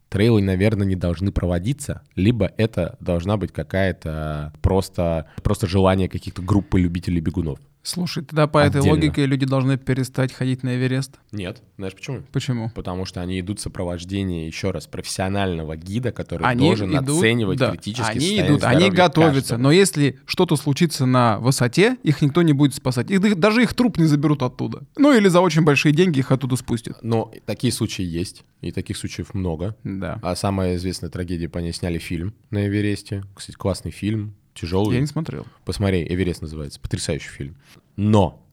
[0.08, 6.80] трейлы, наверное, не должны проводиться, либо это должна быть какая-то просто, просто желание каких-то группы
[6.80, 7.58] любителей бегунов.
[7.82, 8.90] Слушай, тогда по этой Отдельно.
[8.94, 11.18] логике люди должны перестать ходить на Эверест.
[11.32, 12.22] Нет, знаешь почему?
[12.32, 12.70] Почему?
[12.74, 17.58] Потому что они идут в сопровождении, еще раз, профессионального гида, который Они должен идут, оценивать
[17.58, 19.40] да, критически Они идут, они готовятся.
[19.54, 19.58] каждого.
[19.58, 23.10] Но если что-то случится на высоте, их никто не будет спасать.
[23.10, 24.82] Их, даже их труп не заберут оттуда.
[24.96, 26.98] Ну или за очень большие деньги их оттуда спустят.
[27.02, 29.76] Но такие случаи есть, и таких случаев много.
[29.82, 30.20] Да.
[30.22, 33.24] А самая известная трагедия, по ней сняли фильм на Эвересте.
[33.34, 34.94] Кстати, классный фильм, тяжелый.
[34.94, 35.46] Я не смотрел.
[35.64, 37.56] Посмотри, Эверест называется, потрясающий фильм.
[37.96, 38.44] Но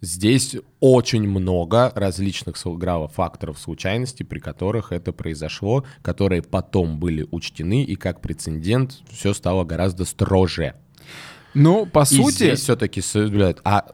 [0.00, 7.84] здесь очень много различных сыграло факторов случайности, при которых это произошло, которые потом были учтены,
[7.84, 10.74] и как прецедент все стало гораздо строже.
[11.54, 13.60] Ну, по И сути, здесь все-таки соблюдают.
[13.64, 13.86] А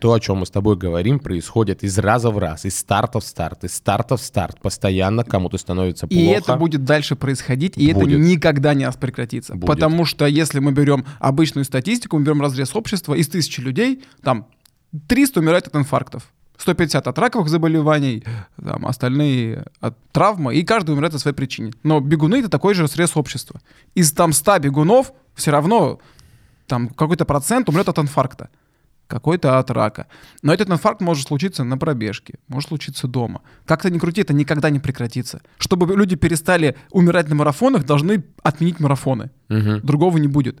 [0.00, 3.24] то, о чем мы с тобой говорим, происходит из раза в раз, из старта в
[3.24, 4.60] старт, из старта в старт.
[4.60, 6.22] Постоянно кому-то становится плохо.
[6.22, 8.08] и это будет дальше происходить, и Будет.
[8.08, 9.54] это никогда не прекратится.
[9.54, 9.66] Будет.
[9.66, 14.46] Потому что если мы берем обычную статистику, мы берем разрез общества, из тысячи людей, там
[15.08, 16.32] 300 умирает от инфарктов.
[16.58, 18.22] 150 от раковых заболеваний,
[18.62, 21.72] там, остальные от травмы, и каждый умирает по своей причине.
[21.82, 23.60] Но бегуны— это такой же срез общества.
[23.94, 26.00] Из там 100 бегунов все равно
[26.70, 28.48] там какой-то процент умрет от инфаркта,
[29.08, 30.06] какой-то от рака.
[30.42, 33.42] Но этот инфаркт может случиться на пробежке, может случиться дома.
[33.66, 35.42] Как то ни крути, это никогда не прекратится.
[35.58, 39.30] Чтобы люди перестали умирать на марафонах, должны отменить марафоны.
[39.48, 39.80] Мгм.
[39.80, 40.60] Другого не будет.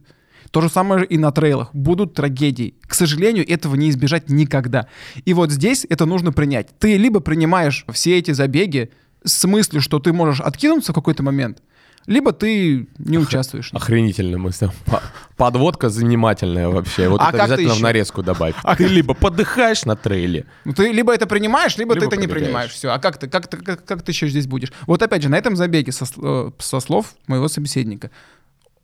[0.50, 1.72] То же самое и на трейлах.
[1.72, 2.74] Будут трагедии.
[2.82, 4.88] К сожалению, этого не избежать никогда.
[5.24, 6.76] И вот здесь это нужно принять.
[6.80, 8.90] Ты либо принимаешь все эти забеги
[9.22, 11.62] с мыслью, что ты можешь откинуться в какой-то момент,
[12.06, 13.70] либо ты не участвуешь.
[13.72, 14.68] Охренительно мысль.
[14.86, 15.02] По-
[15.36, 17.08] Подводка занимательная вообще.
[17.08, 18.54] Вот А это обязательно в нарезку добавь.
[18.76, 22.26] ты либо подыхаешь на трейле, Ну, ты либо это принимаешь, либо, Либо ты это не
[22.28, 22.72] принимаешь.
[22.72, 22.90] Все.
[22.90, 24.72] А как ты, как, ты, как, как ты еще здесь будешь?
[24.86, 28.10] Вот опять же, на этом забеге, со, э, со слов моего собеседника,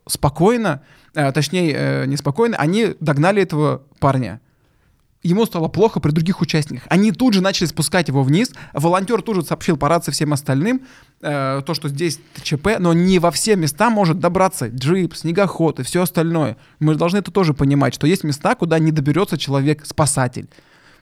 [0.09, 0.83] спокойно,
[1.15, 4.41] э, точнее, э, неспокойно, они догнали этого парня.
[5.23, 6.87] Ему стало плохо при других участниках.
[6.89, 8.53] Они тут же начали спускать его вниз.
[8.73, 10.83] Волонтер тут же сообщил по рации всем остальным,
[11.21, 15.83] э, то, что здесь ЧП, но не во все места может добраться джип, снегоход и
[15.83, 16.57] все остальное.
[16.79, 20.49] Мы должны это тоже понимать, что есть места, куда не доберется человек-спасатель.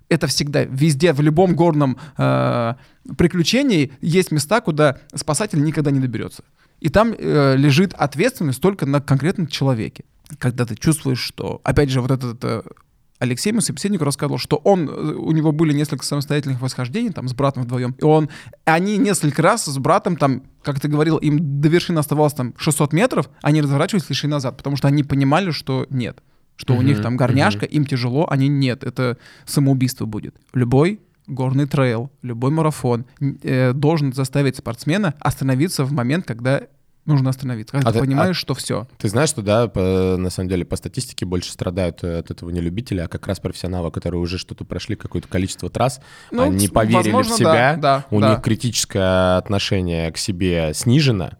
[0.08, 2.74] Это всегда, везде, в любом горном э,
[3.16, 6.44] приключении есть места, куда спасатель никогда не доберется.
[6.80, 10.04] И там э, лежит ответственность только на конкретном человеке.
[10.38, 12.62] Когда ты чувствуешь, что, опять же, вот этот э,
[13.18, 17.34] Алексей, мой собеседник, рассказывал, что он, э, у него были несколько самостоятельных восхождений там с
[17.34, 18.28] братом вдвоем, и он,
[18.64, 22.92] они несколько раз с братом там, как ты говорил, им до вершины оставалось там 600
[22.92, 26.22] метров, они разворачивались и шли назад, потому что они понимали, что нет,
[26.56, 30.36] что у Мгм, них там горняшка, им тяжело, они нет, это самоубийство будет.
[30.52, 36.62] Любой горный трейл, любой марафон э, должен заставить спортсмена остановиться в момент, когда
[37.06, 37.72] нужно остановиться.
[37.72, 38.86] Когда А ты ты- понимаешь, что все.
[38.98, 42.50] Ты знаешь, что, да, по- на самом деле по статистике больше страдают э, от этого
[42.50, 46.68] не любители, а как раз профессионалы, которые уже что-то прошли, какое-то количество трасс, Ну, они
[46.68, 48.30] поверили возможно, в себя, да, да, у да.
[48.30, 51.30] них критическое отношение к себе снижено,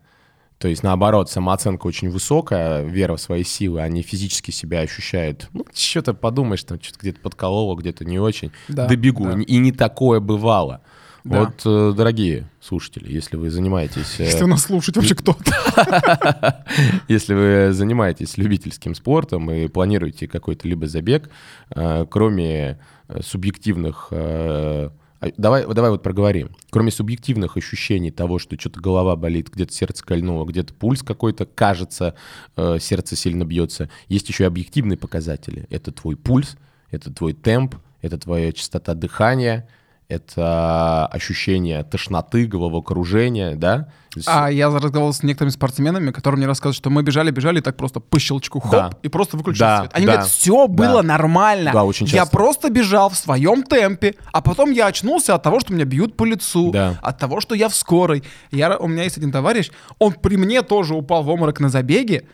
[0.59, 5.67] то есть, наоборот, самооценка очень высокая, вера в свои силы, они физически себя ощущают, ну,
[5.75, 9.41] что-то подумаешь, там что-то где-то подкололо, где-то не очень, Да, добегу, да.
[9.41, 10.81] и не такое бывало.
[11.25, 11.41] Да.
[11.41, 14.21] Вот, э, дорогие слушатели, если вы занимаетесь...
[14.21, 16.65] э, Если нас слушать вообще кто-то.
[17.09, 21.31] Если вы занимаетесь любительским спортом и планируете какой-то либо забег,
[21.75, 22.79] э, кроме
[23.21, 24.09] субъективных...
[24.11, 24.91] а,
[25.39, 26.51] Давай, давай вот проговорим.
[26.71, 32.15] Кроме субъективных ощущений того, что что-то голова болит, где-то сердце кольнуло, где-то пульс какой-то, кажется,
[32.57, 35.67] э, сердце сильно бьется, есть еще и объективные показатели.
[35.71, 36.57] Это твой пульс,
[36.91, 39.67] это твой темп, это твоя частота дыхания,
[40.09, 43.89] это ощущение тошноты, головокружения, да?
[44.27, 47.77] А я разговаривал с некоторыми спортсменами, которые мне рассказывают, что мы бежали, бежали, и так
[47.77, 48.91] просто по щелчку хоп, Да.
[49.03, 49.91] и просто выключили Да, свет.
[49.93, 51.09] Они да, говорят, все было да.
[51.09, 51.73] нормально.
[51.73, 52.37] Да, очень Я часто.
[52.37, 56.25] просто бежал в своем темпе, а потом я очнулся от того, что меня бьют по
[56.25, 56.97] лицу, Да.
[57.03, 58.23] от того, что я в скорой.
[58.53, 62.29] Я, у меня есть один товарищ, он при мне тоже упал в обморок на забеге.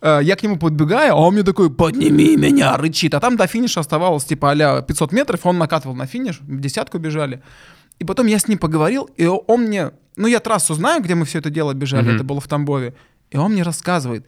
[0.00, 3.14] Э, Я к нему подбегаю, а он мне такой, подними меня, рычит.
[3.14, 6.98] А там до финиша оставалось типа а 500 метров, он накатывал на финиш, в десятку
[6.98, 7.42] бежали.
[7.98, 9.90] И потом я с ним поговорил, и он мне...
[10.16, 12.94] Ну, я трассу знаю, где мы все это дело бежали, это было в Тамбове.
[13.30, 14.26] И он мне рассказывает.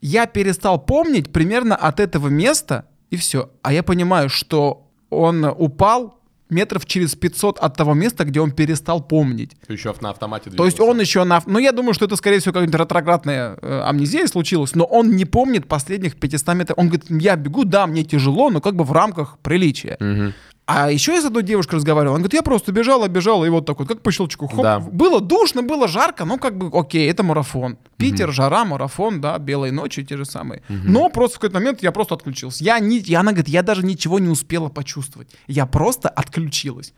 [0.00, 3.50] Я перестал помнить примерно от этого места и все.
[3.62, 6.17] А я понимаю, что он упал
[6.50, 9.52] метров через 500 от того места, где он перестал помнить.
[9.68, 10.56] Еще на автомате двигался.
[10.56, 11.42] То есть он еще на...
[11.46, 15.24] Ну, я думаю, что это, скорее всего, какая-нибудь ретроградная э, амнезия случилась, но он не
[15.24, 16.78] помнит последних 500 метров.
[16.78, 19.96] Он говорит, я бегу, да, мне тяжело, но как бы в рамках приличия.
[20.00, 20.34] Мгм.
[20.70, 22.16] А еще я с одной девушкой разговаривал.
[22.16, 24.48] Она говорит, я просто бежала, бежала, и вот так вот, как по щелчку.
[24.48, 24.62] Хоп.
[24.62, 24.80] Да.
[24.80, 27.78] Было душно, было жарко, но как бы, окей, это марафон.
[27.96, 30.62] Питер, жара, марафон, да, белые ночи, те же самые.
[30.68, 32.62] Но просто в какой-то момент я просто отключился.
[32.62, 35.30] Я не, и она говорит, я даже ничего не успела почувствовать.
[35.46, 36.92] Я просто отключилась.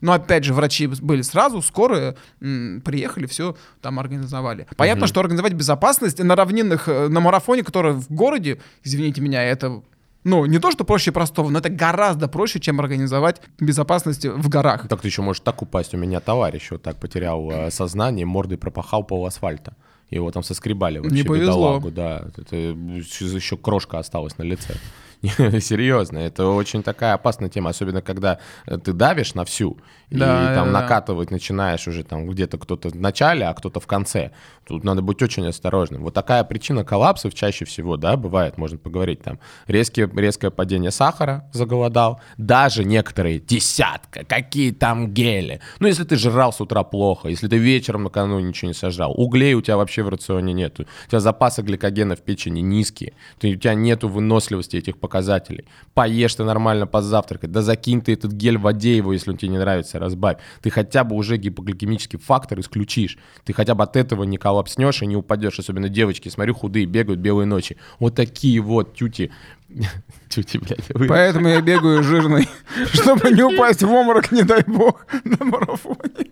[0.00, 4.68] Но опять же, врачи были сразу, скорые м, приехали, все там организовали.
[4.76, 9.82] Понятно, что организовать безопасность на равнинных, э, на марафоне, который в городе, извините меня, это
[10.26, 14.88] ну, не то, что проще простого, но это гораздо проще, чем организовать безопасность в горах.
[14.88, 15.94] Так ты еще можешь так упасть.
[15.94, 19.76] У меня товарищ вот так потерял э, сознание, мордой пропахал пол асфальта.
[20.10, 21.78] Его там соскребали вообще, Не повезло.
[21.78, 22.24] бедолагу, да.
[22.36, 24.74] Это еще крошка осталась на лице.
[25.60, 29.78] Серьезно, это очень такая опасная тема, особенно когда э, ты давишь на всю,
[30.10, 30.80] и Да, там да, да.
[30.82, 34.30] накатывать начинаешь уже там где-то кто-то в начале, а кто-то в конце.
[34.66, 36.02] Тут надо быть очень осторожным.
[36.02, 39.38] Вот такая причина коллапсов чаще всего, да, бывает, можно поговорить там.
[39.66, 42.20] Резкие, резкое падение сахара, заголодал.
[42.36, 45.60] Даже некоторые десятка, какие там гели.
[45.80, 49.54] Ну, если ты жрал с утра плохо, если ты вечером накануне ничего не сожрал, углей
[49.54, 53.56] у тебя вообще в рационе нету, у тебя запасы гликогена в печени низкие, ты, у
[53.56, 55.64] тебя нету выносливости этих показателей.
[55.94, 59.50] Поешь ты нормально позавтракать, да закинь ты этот гель в воде его, если он тебе
[59.52, 60.38] не нравится, разбавь.
[60.62, 63.16] Ты хотя бы уже гипогликемический фактор исключишь.
[63.44, 65.58] Ты хотя бы от этого не коллапснешь и не упадешь.
[65.58, 67.76] Особенно девочки, смотрю, худые, бегают белые ночи.
[68.00, 69.30] Вот такие вот тюти.
[70.28, 70.88] Тюти, блядь.
[70.94, 72.48] вы- Поэтому я бегаю жирный,
[72.92, 76.30] чтобы не упасть в обморок, не дай бог, на марафоне.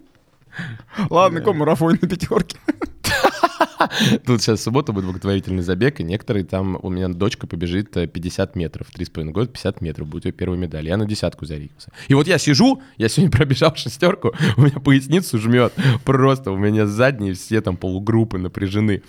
[1.11, 2.57] Ладно, какой марафон на пятерке?
[4.27, 8.07] Тут сейчас в субботу будет благотворительный забег, и некоторые там, у меня дочка побежит э,
[8.07, 10.87] 50 метров, 3,5 года, 50 метров, будет ее первая медаль.
[10.87, 11.93] Я на десятку зарегался.
[12.09, 15.73] И вот я сижу, я сегодня пробежал шестерку, у меня поясницу жмет,
[16.05, 19.03] просто у меня задние все там полугруппы напряжены.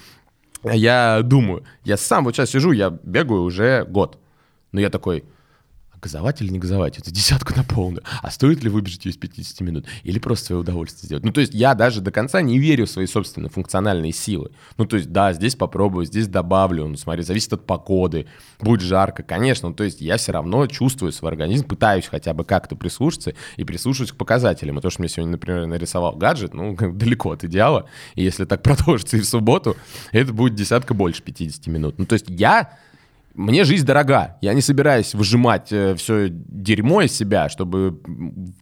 [0.63, 4.19] А Я думаю, я сам вот сейчас сижу, я бегаю уже год.
[4.71, 5.23] Но я такой,
[6.05, 6.99] газовать или не газовать?
[6.99, 8.03] Это десятку на полную.
[8.21, 9.85] А стоит ли выбежать ее из 50 минут?
[10.03, 11.25] Или просто свое удовольствие сделать?
[11.25, 14.51] Ну, то есть я даже до конца не верю в свои собственные функциональные силы.
[14.77, 16.87] Ну, то есть, да, здесь попробую, здесь добавлю.
[16.87, 18.27] Ну, смотри, зависит от погоды.
[18.59, 19.69] Будет жарко, конечно.
[19.69, 23.63] Ну, то есть я все равно чувствую свой организм, пытаюсь хотя бы как-то прислушаться и
[23.63, 24.77] прислушиваюсь к показателям.
[24.77, 27.89] И то, что мне сегодня, например, нарисовал гаджет, ну, далеко от идеала.
[28.13, 29.75] И если так продолжится и в субботу,
[30.11, 31.97] это будет десятка больше 50 минут.
[31.97, 32.77] Ну, то есть я
[33.35, 34.37] мне жизнь дорога.
[34.41, 37.99] Я не собираюсь выжимать все дерьмо из себя, чтобы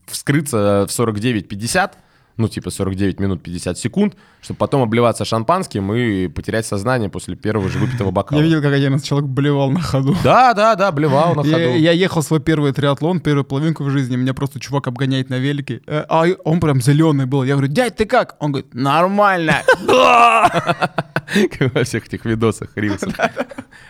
[0.07, 1.91] вскрыться в 49-50,
[2.37, 7.69] ну, типа 49 минут 50 секунд, чтобы потом обливаться шампанским и потерять сознание после первого
[7.69, 8.39] же выпитого бокала.
[8.39, 10.15] Я видел, как один из человек блевал на ходу.
[10.23, 11.57] Да, да, да, блевал на ходу.
[11.57, 15.37] Я, я ехал свой первый триатлон, первую половинку в жизни, меня просто чувак обгоняет на
[15.37, 17.43] велике, э, а он прям зеленый был.
[17.43, 18.35] Я говорю, дядь, ты как?
[18.39, 19.61] Он говорит, нормально.
[21.25, 23.13] Как во всех этих видосах, рилсах.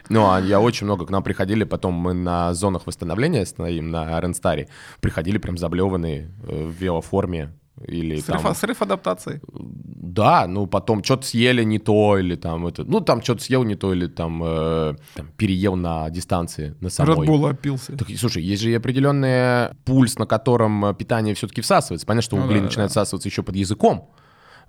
[0.10, 4.19] Ну, а я очень много, к нам приходили, потом мы на зонах восстановления стоим, на
[4.19, 4.67] Ренстаре,
[5.00, 7.54] приходили прям заблеванные э, в велоформе,
[7.88, 8.39] или там...
[8.39, 9.41] Срыв, срыв адаптации.
[9.52, 13.76] Да, ну потом что-то съели не то, или там это, ну там что-то съел не
[13.76, 17.17] то, или там, э, там переел на дистанции, на самой.
[17.17, 17.98] Редбула опился.
[17.98, 22.06] Так, слушай, есть же и определенный пульс, на котором э, питание все-таки всасывается.
[22.06, 23.02] Понятно, что Ну угли да, да, начинают да.
[23.02, 24.12] всасываться еще под языком,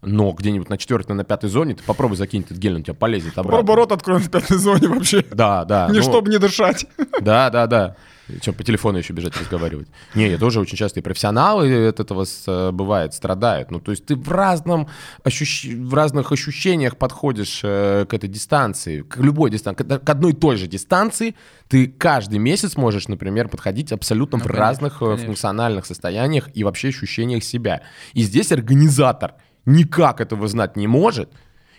[0.02, 2.94] но где-нибудь на четвертой, на пятой зоне ты попробуй закинь этот гель, он у тебя
[2.94, 3.58] полезет обратно.
[3.58, 5.24] Попробуй рот открой в пятой зоне вообще.
[5.32, 5.88] Да, да.
[5.90, 6.86] Не ну, чтобы не дышать.
[7.20, 7.96] Да, да, да.
[8.40, 9.86] Что, по телефону еще бежать разговаривать?
[10.14, 13.70] Не, я тоже очень часто и профессионалы от этого с- э, бывает страдают.
[13.70, 14.88] Ну, то есть ты в, разном
[15.24, 20.32] ощущ- в разных ощущениях подходишь э, к этой дистанции, к любой дистанции, к, к одной
[20.32, 21.34] и той же дистанции
[21.68, 25.26] ты каждый месяц можешь, например, подходить абсолютно Ну, в конечно, разных э, конечно.
[25.26, 27.82] функциональных состояниях и вообще ощущениях себя.
[28.14, 29.34] И здесь организатор
[29.66, 31.30] никак этого знать не может.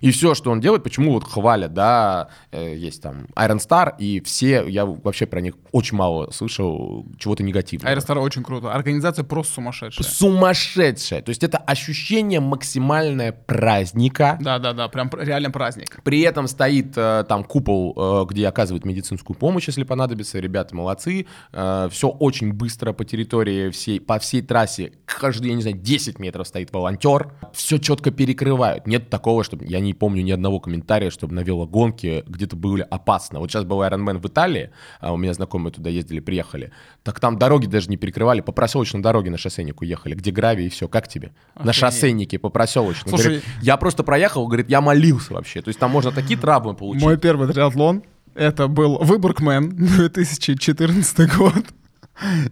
[0.06, 4.22] И все, что он делает, почему вот хвалят, да, э, есть там Iron Star, и
[4.22, 7.89] все, я вообще про них очень мало слышал чего-то негативного.
[7.89, 8.72] Аэростар очень круто.
[8.72, 10.08] Организация просто сумасшедшая.
[10.08, 11.24] Сумасшедшее.
[11.24, 14.38] То есть это ощущение максимальное праздника.
[14.39, 16.00] Да-да-да, прям пр- реально праздник.
[16.04, 20.38] При этом стоит э, там купол, э, где оказывают медицинскую помощь, если понадобится.
[20.38, 21.26] Ребята молодцы.
[21.52, 24.91] все очень быстро по территории всей, по всей трассе.
[25.08, 27.32] Каждый, я не знаю, 10 метров стоит волонтер.
[27.54, 28.86] Все четко перекрывают.
[28.86, 29.65] Нет такого, чтобы...
[29.65, 33.39] Я не помню ни одного комментария, чтобы на велогонке где-то было опасно.
[33.39, 36.71] Вот сейчас был Ironman в Италии, а у меня знакомые туда ездили, приехали.
[37.03, 38.41] Так там дороги даже не перекрывали.
[38.41, 40.88] По проселочной дороге на шоссейнику ехали, где гравий и все.
[40.88, 41.31] Как тебе?
[41.55, 41.75] На Охренеть.
[41.75, 43.10] шоссейнике по проселочной.
[43.10, 45.62] Слушай, Говорит, я просто проехал, говорит, я молился вообще.
[45.62, 47.04] То есть там можно такие травмы получить.
[47.04, 51.54] Мой первый триатлон, Это был Выборгмен, 2014 год.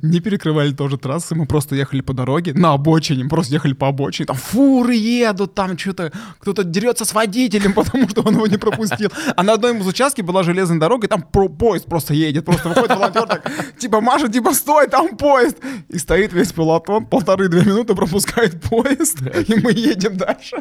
[0.02, 3.88] Не перекрывали тоже трассы, мы просто ехали по дороге, на обочине, мы просто ехали по
[3.88, 8.58] обочине, там фуры едут, там что-то, кто-то дерется с водителем, потому что он его не
[8.58, 9.10] пропустил.
[9.36, 12.70] А на одном из участков была железная дорога, и там про поезд просто едет, просто
[12.70, 15.58] выходит волонтер так, типа машет, типа стой, там поезд.
[15.88, 20.58] И стоит весь пилотон, полторы-две минуты пропускает поезд, и мы едем дальше.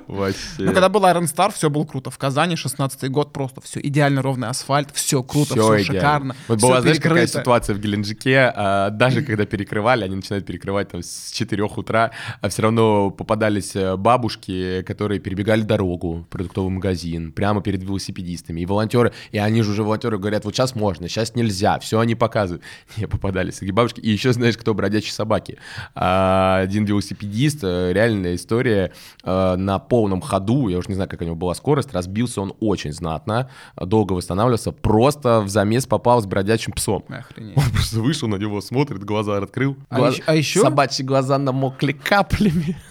[0.59, 2.11] Ну, когда был Iron Star, все было круто.
[2.11, 6.37] В Казани 16 год просто все идеально ровный асфальт, все круто, все, шикарно.
[6.47, 11.03] Вот была, знаешь, какая ситуация в Геленджике, а, даже когда перекрывали, они начинают перекрывать там
[11.03, 17.63] с 4 утра, а все равно попадались э, бабушки, которые перебегали дорогу продуктовый магазин прямо
[17.63, 21.79] перед велосипедистами, и волонтеры, и они же уже волонтеры говорят, вот сейчас можно, сейчас нельзя,
[21.79, 22.63] все они показывают.
[22.97, 25.59] Не, попадались такие бабушки, и еще знаешь, кто бродячие собаки.
[25.95, 28.93] А, один велосипедист, э, реальная история,
[29.25, 32.55] э, на полном ходу, я уже не знаю, как у него была скорость, разбился он
[32.61, 37.05] очень знатно, долго восстанавливался, просто в замес попал с бродячим псом.
[37.09, 37.57] Охренеть.
[37.57, 39.77] Он просто вышел на него, смотрит, глаза открыл.
[39.89, 40.63] А Глаз- а ещё?
[40.63, 42.77] Собачьи глаза намокли каплями.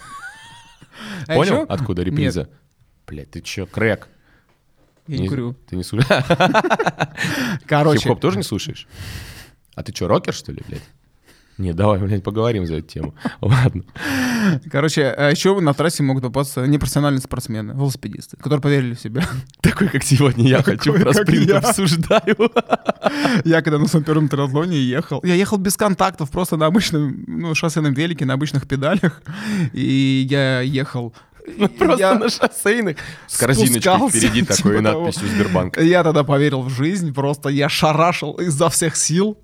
[1.26, 2.48] А Понял, ещё- откуда реприза?
[3.06, 4.08] Блять, ты чё, крэк?
[5.08, 5.54] Я не курю.
[5.68, 6.24] Ты не слушаешь?
[7.66, 8.86] Короче, Хип-хоп тоже не слушаешь?
[9.74, 10.88] А ты чё, рокер, что ли, блядь?
[11.58, 13.14] Не, давай, блядь, поговорим за эту тему.
[13.40, 13.84] Ладно.
[14.70, 19.22] короче, а еще на трассе могут попасться непрофессиональные спортсмены, велосипедисты, которые поверили в себя.
[19.60, 21.58] Такой, как сегодня я хочу про спринт я.
[21.58, 22.50] обсуждаю.
[23.44, 27.54] Я когда на своем первом триатлоне ехал, я ехал без контактов, просто на обычном, ну,
[27.54, 29.22] шоссейном велике, на обычных педалях,
[29.72, 31.14] и я ехал...
[31.78, 32.96] Просто я- на шоссейных.
[33.26, 35.04] С корзиночкой впереди типа такой того.
[35.04, 35.76] надписью Сбербанк.
[35.80, 39.36] Я тогда поверил в жизнь, просто я шарашил изо всех сил.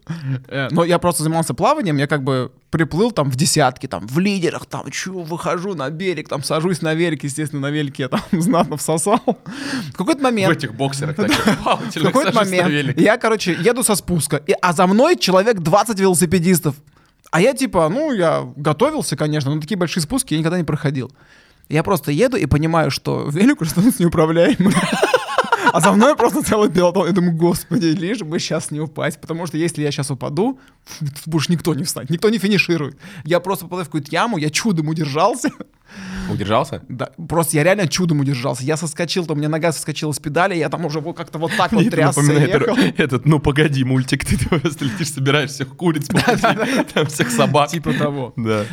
[0.49, 4.19] Э, Но я просто занимался плаванием, я как бы приплыл там в десятки, там в
[4.19, 8.21] лидерах, там чё, выхожу на берег, там сажусь на велик, естественно, на велике я там
[8.43, 9.21] знатно всосал.
[9.25, 10.57] В какой-то В момент...
[10.57, 15.99] этих боксерах В какой-то момент я, короче, еду со спуска, а за мной человек 20
[15.99, 16.77] велосипедистов.
[17.31, 21.11] А я типа, ну, я готовился, конечно, но такие большие спуски я никогда не проходил.
[21.69, 24.73] Я просто еду и понимаю, что велик уже становится неуправляемым.
[25.73, 27.07] А за мной просто целый пилотон.
[27.07, 29.21] Я думаю, господи, лишь бы сейчас не упасть.
[29.21, 30.59] Потому что если я сейчас упаду,
[31.27, 32.97] больше никто не встанет, никто не финиширует.
[33.25, 35.51] Я просто попадаю в какую-то яму, я чудом удержался.
[36.31, 36.83] Удержался?
[36.89, 38.63] Да, просто я реально чудом удержался.
[38.63, 41.53] Я соскочил, то у меня нога соскочила с педали, я там уже вот как-то вот
[41.57, 42.77] так вот трясся ехал.
[42.97, 46.09] этот, ну погоди, мультик, ты просто летишь, собираешь всех куриц,
[46.95, 47.71] там всех собак.
[47.71, 48.33] Типа того.
[48.37, 48.65] Да.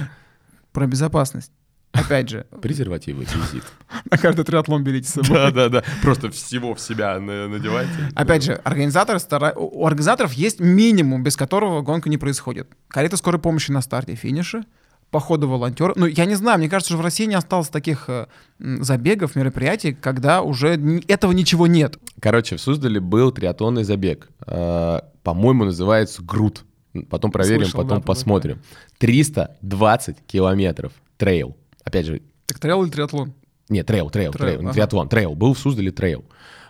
[0.72, 1.52] Про безопасность.
[1.96, 3.64] Опять же, Презервативы, визит.
[4.12, 5.30] на каждый триатлон берите с собой.
[5.38, 5.84] Да, да, да.
[6.02, 7.92] Просто всего в себя на- надевайте.
[8.16, 9.54] Опять же, организаторы стара...
[9.56, 12.68] у организаторов есть минимум, без которого гонка не происходит.
[12.88, 14.64] Карета скорой помощи на старте финише,
[15.12, 15.94] походу волонтеры.
[15.96, 18.26] Ну, я не знаю, мне кажется, что в России не осталось таких э,
[18.60, 21.98] забегов, мероприятий, когда уже ни- этого ничего нет.
[22.20, 24.28] Короче, в Суздале был триатлонный забег.
[24.46, 26.64] Э, По-моему, называется Грут.
[27.10, 28.62] Потом проверим, Слышал, потом да, посмотрим.
[29.00, 30.92] 320 километров.
[31.18, 31.56] Трейл.
[31.86, 33.34] Опять же, Так трейл или триатлон?
[33.70, 34.74] Нет, трейл, трейл, Трейл, трейл, ага.
[34.74, 35.34] триатлон, трейл.
[35.36, 36.26] Был в Суздале трейл.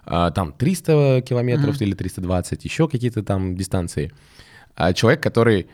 [0.05, 4.11] А, там 300 километров или 320, еще какие-то там дистанции.
[4.75, 5.67] А, человек, который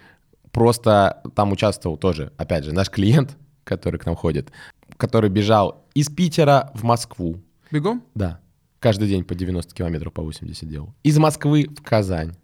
[0.51, 4.51] просто там участвовал тоже, опять же, наш клиент, который к нам ходит,
[4.97, 7.41] который бежал из Питера в Москву.
[7.71, 8.03] Бегом?
[8.15, 8.39] Да,
[8.79, 10.93] каждый день по 90 километров, по 80 делал.
[11.03, 12.35] Из Москвы в Казань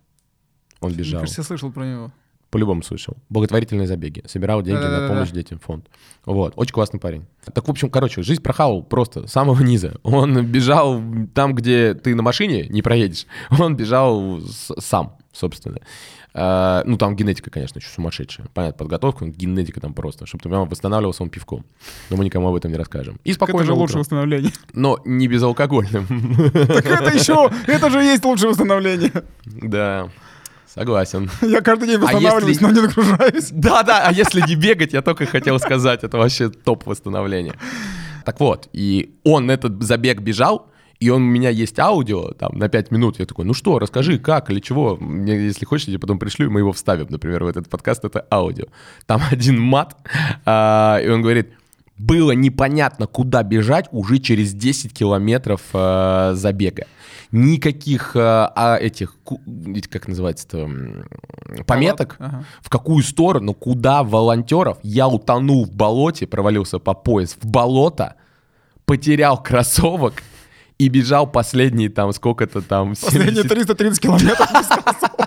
[0.82, 1.22] он Мне бежал.
[1.22, 2.12] кажется, я слышал про него.
[2.58, 3.16] По-любому слышал.
[3.30, 4.24] Благотворительные забеги.
[4.26, 5.14] Собирал деньги на Да-да-да-да.
[5.14, 5.86] помощь детям фонд.
[6.26, 6.54] Вот.
[6.56, 7.28] Очень классный парень.
[7.54, 9.94] Так, в общем, короче, жизнь прохавал просто с самого низа.
[10.02, 11.00] Он бежал
[11.36, 13.28] там, где ты на машине не проедешь.
[13.60, 14.42] Он бежал
[14.80, 15.78] сам, собственно.
[16.34, 18.48] А, ну, там генетика, конечно, еще сумасшедшая.
[18.56, 20.26] Понятно, подготовка, генетика там просто.
[20.26, 21.64] Чтобы ты прямо восстанавливался он пивком.
[22.10, 23.20] Но мы никому об этом не расскажем.
[23.24, 24.52] И спокойно это же лучшее восстановление.
[24.74, 26.08] Но не безалкогольным.
[26.54, 29.12] Так это еще, это же есть лучшее восстановление.
[29.46, 30.10] Да,
[30.74, 31.30] согласен.
[31.42, 33.50] Я каждый день А восстанавливаюсь, если- но не нагружаюсь.
[33.52, 37.54] Да-да, а если не бегать, я только хотел сказать, это вообще топ восстановления.
[38.26, 42.70] Так вот, и он этот забег бежал, и он, у меня есть аудио там на
[42.70, 43.20] 5 минут.
[43.20, 44.98] Я такой, ну что, расскажи, как или чего.
[44.98, 48.26] Мне, если хочешь, я потом пришлю, и мы его вставим, например, в этот подкаст, это
[48.32, 48.66] аудио.
[49.06, 49.96] Там один мат,
[50.46, 51.52] а, и он говорит,
[51.98, 56.86] было непонятно, куда бежать уже через 10 километров а, забега.
[57.32, 59.16] Никаких а, а, этих,
[59.90, 60.70] как называется-то,
[61.66, 62.46] пометок, Ага.
[62.62, 64.78] в какую сторону, куда волонтеров.
[64.84, 68.16] Я утонул в болоте, провалился по пояс в болото,
[68.86, 70.22] потерял кроссовок
[70.78, 72.90] и бежал последние там сколько-то там...
[72.90, 74.50] Последние 70 330 километров.
[74.52, 75.27] Да,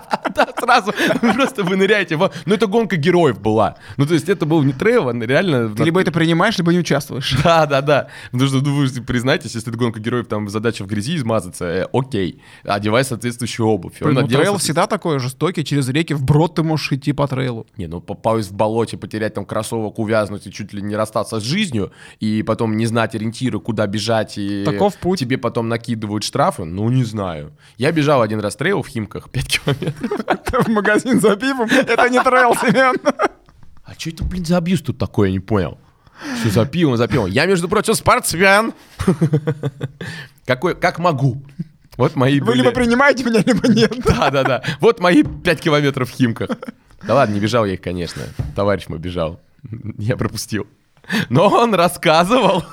[0.71, 0.93] сразу
[1.33, 2.17] просто вы ныряете.
[2.17, 3.75] Ну, это гонка героев была.
[3.97, 5.69] Ну, то есть это был не трейл, а реально...
[5.75, 7.37] Ты либо это принимаешь, либо не участвуешь.
[7.51, 8.07] Да, да, да.
[8.31, 11.87] Потому что, ну, вы признайтесь, если это гонка героев, там задача в грязи измазаться, э,
[11.91, 12.41] окей.
[12.63, 13.99] Одевай соответствующую обувь.
[13.99, 17.67] Блин, ну, трейл всегда такой жестокий, через реки вброд ты можешь идти по трейлу.
[17.77, 21.43] Не, ну попасть в болоте, потерять там кроссовок, увязнуть и чуть ли не расстаться с
[21.43, 25.19] жизнью, и потом не знать ориентиры, куда бежать, и Таков путь.
[25.19, 27.51] тебе потом накидывают штрафы, ну не знаю.
[27.77, 30.60] Я бежал один раз трейл в Химках, 5 километров.
[30.61, 32.95] В магазин за пивом, это не трейл, Семен.
[33.83, 35.77] А что это, блин, за абьюз тут такое, я не понял.
[36.39, 37.27] Что за пивом, за пивом?
[37.27, 38.73] Я, между прочим, спортсмен.
[40.45, 41.41] Какой, как могу.
[41.97, 43.93] Вот мои Вы были- либо принимаете меня, либо нет.
[44.05, 44.63] Да, да, да.
[44.79, 46.49] Вот мои 5 километров в Химках.
[47.03, 48.21] Да ладно, не бежал я их, конечно.
[48.55, 49.39] Товарищ мой бежал.
[49.97, 50.67] Я пропустил.
[51.29, 52.63] Но он рассказывал,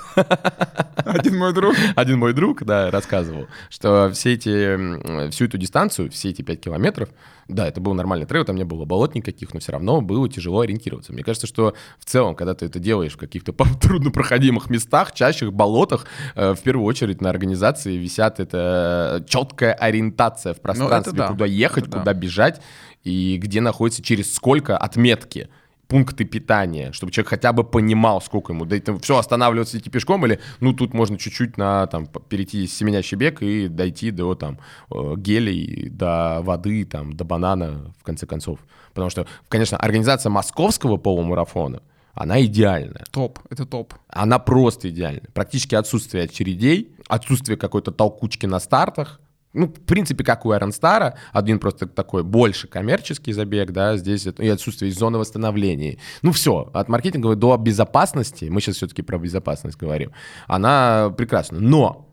[1.09, 1.75] Один мой друг.
[1.97, 7.09] один мой друг, да, рассказывал, что все эти, всю эту дистанцию, все эти 5 километров,
[7.49, 10.61] да, это был нормальный трейл, там не было болот никаких, но все равно было тяжело
[10.61, 11.13] ориентироваться.
[11.13, 16.07] Мне кажется, что в целом, когда ты это делаешь в каких-то труднопроходимых местах, чащих, болотах,
[16.35, 21.29] э, в первую очередь на организации висят это четкая ориентация в пространстве, да.
[21.29, 21.99] куда ехать, Это да.
[22.01, 22.61] куда бежать
[23.05, 25.49] и где находится, через сколько отметки
[25.89, 28.67] пункты питания, чтобы человек хотя бы понимал, сколько ему.
[28.67, 32.77] Да это все останавливаться идти пешком или, ну, тут можно чуть-чуть на, там, перейти с
[32.77, 34.59] семенящий бег и дойти до, там,
[34.91, 38.59] э, гелей, до воды, там, до банана, в конце концов.
[38.93, 41.83] Потому что, конечно, организация московского полумарафона,
[42.13, 43.05] она идеальная.
[43.11, 43.95] Топ, это топ.
[44.09, 45.23] Она просто идеальна.
[45.33, 49.21] Практически отсутствие очередей, отсутствие какой-то толкучки на стартах.
[49.55, 54.27] Ну, в принципе, как у Iron Star, один просто такой больше коммерческий забег, да, здесь
[54.27, 55.99] это, и отсутствие зоны восстановления.
[56.23, 60.13] Ну, все, от маркетинговой до безопасности, мы сейчас все-таки про безопасность говорим,
[60.47, 61.59] она прекрасна.
[61.61, 62.09] Но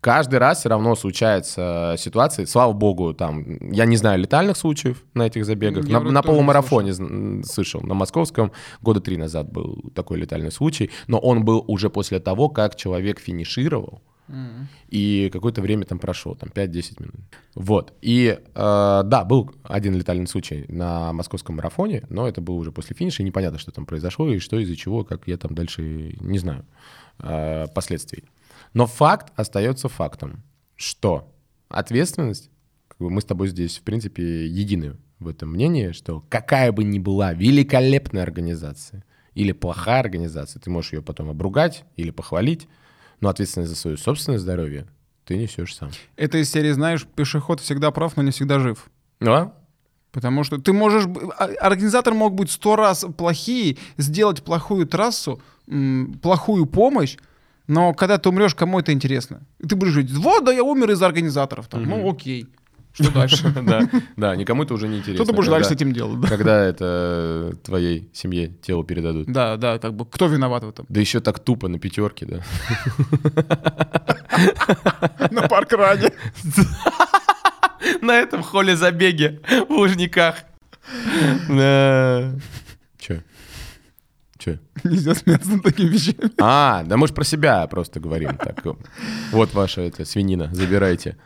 [0.00, 5.26] каждый раз все равно случаются ситуации, слава богу, там, я не знаю летальных случаев на
[5.26, 10.18] этих забегах, Я на, на полумарафоне зн- слышал, на московском года три назад был такой
[10.18, 14.02] летальный случай, но он был уже после того, как человек финишировал,
[14.88, 17.20] и какое-то время там прошло, там 5-10 минут.
[17.54, 17.92] Вот.
[18.00, 22.96] И э, да, был один летальный случай на московском марафоне, но это было уже после
[22.96, 26.38] финиша, и непонятно, что там произошло, и что из-за чего, как я там дальше не
[26.38, 26.64] знаю
[27.18, 28.24] э, последствий.
[28.74, 30.42] Но факт остается фактом,
[30.76, 31.32] что
[31.68, 32.50] ответственность,
[32.88, 36.84] как бы мы с тобой здесь, в принципе, едины в этом мнении, что какая бы
[36.84, 39.04] ни была великолепная организация
[39.34, 42.68] или плохая организация, ты можешь ее потом обругать или похвалить,
[43.20, 44.86] но ответственность за свое собственное здоровье
[45.24, 45.90] ты несешь сам.
[46.16, 48.90] Это из серии, знаешь, пешеход всегда прав, но не всегда жив.
[49.20, 49.52] Ну, а?
[50.12, 51.04] Потому что ты можешь...
[51.38, 55.40] а- Организатор мог быть сто раз плохие, сделать плохую трассу,
[56.22, 57.16] плохую помощь,
[57.68, 59.42] но когда ты умрешь, кому это интересно?
[59.60, 61.68] И ты будешь жить, вот, да я умер из-за организаторов.
[61.68, 61.84] Там.
[61.84, 62.48] Ну, окей.
[63.00, 63.50] Что дальше?
[63.62, 65.24] Да, да, никому это уже не интересно.
[65.24, 66.20] Что ты будешь когда- дальше с этим делать?
[66.20, 66.28] да?
[66.28, 69.26] Когда это твоей семье тело передадут.
[69.26, 70.86] Да, да, как бы кто виноват в этом?
[70.88, 72.40] Да еще так тупо на пятерке, да.
[75.30, 76.12] На паркране.
[78.02, 80.36] На этом холле забеге в Лужниках.
[81.48, 82.32] Да.
[82.98, 83.22] Че?
[84.38, 84.58] Че?
[84.84, 86.30] Нельзя смеяться над такими вещами.
[86.40, 88.36] А, да мы же про себя просто говорим.
[88.36, 88.62] Так,
[89.32, 91.16] вот ваша эта свинина, забирайте.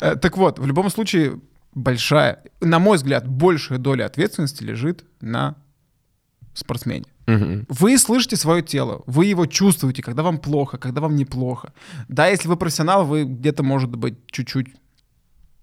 [0.00, 1.40] Э, Так вот, в любом случае,
[1.74, 5.54] большая, на мой взгляд, большая доля ответственности лежит на
[6.54, 7.04] спортсмене.
[7.68, 11.72] Вы слышите свое тело, вы его чувствуете, когда вам плохо, когда вам неплохо.
[12.08, 14.68] Да, если вы профессионал, вы где-то, может быть, чуть-чуть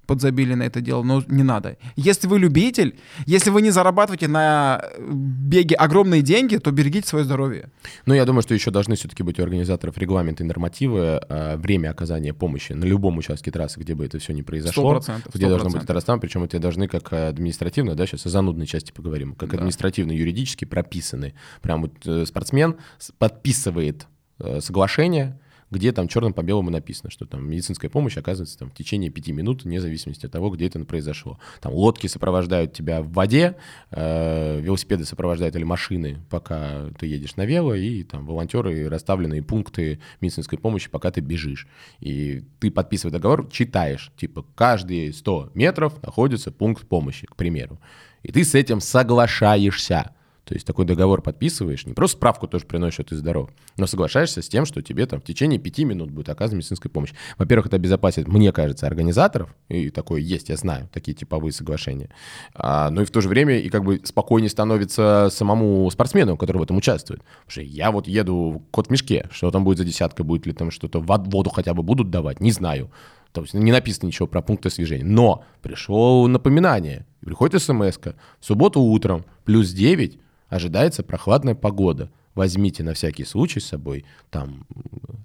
[0.06, 1.78] подзабили на это дело, но не надо.
[1.96, 7.26] Если вы любитель, если вы не зарабатываете на э, беге огромные деньги, то берегите свое
[7.26, 7.70] здоровье.
[8.06, 11.90] Ну, я думаю, что еще должны все-таки быть у организаторов регламенты и нормативы, а, время
[11.92, 14.94] оказания помощи на любом участке трассы, где бы это все не произошло.
[15.00, 15.80] 100%, Где должно 100%.
[15.80, 19.58] быть расставлено, причем это должны как административно, да, сейчас о занудной части поговорим, как Да.
[19.58, 21.34] административно-юридически прописаны.
[21.62, 22.76] Прям вот э, спортсмен
[23.18, 24.08] подписывает
[24.40, 25.40] э, соглашение,
[25.74, 29.32] где там черным по белому написано, что там медицинская помощь оказывается там в течение пяти
[29.32, 31.40] минут, вне зависимости от того, где это произошло.
[31.62, 33.56] Там лодки сопровождают тебя в воде,
[33.92, 40.00] э, велосипеды сопровождают или машины, пока ты едешь на вело, и там волонтеры расставленные пункты
[40.22, 41.68] медицинской помощи, пока ты бежишь.
[42.00, 47.80] И ты, подписывая договор, читаешь, типа, каждые 100 метров находится пункт помощи, к примеру.
[48.24, 50.12] И ты с этим соглашаешься.
[50.46, 54.42] То есть такой договор подписываешь, не просто справку тоже приносишь, что ты здоров, но соглашаешься
[54.42, 57.14] с тем, что тебе там в течение пяти минут будет оказана медицинская помощь.
[57.38, 62.10] Во-первых, это обезопасит, мне кажется, организаторов, и такое есть, я знаю, такие типовые соглашения.
[62.54, 66.58] А, но и в то же время и как бы спокойнее становится самому спортсмену, который
[66.58, 67.22] в этом участвует.
[67.22, 70.52] Потому что я вот еду кот в мешке, что там будет за десятка, будет ли
[70.52, 72.92] там что-то воду хотя бы будут давать, не знаю.
[73.32, 75.06] То есть не написано ничего про пункты освежения.
[75.06, 77.08] Но пришло напоминание.
[77.22, 77.98] Приходит смс.
[77.98, 80.20] В субботу утром плюс 9
[80.54, 82.12] ожидается прохладная погода.
[82.36, 84.68] Возьмите на всякий случай с собой там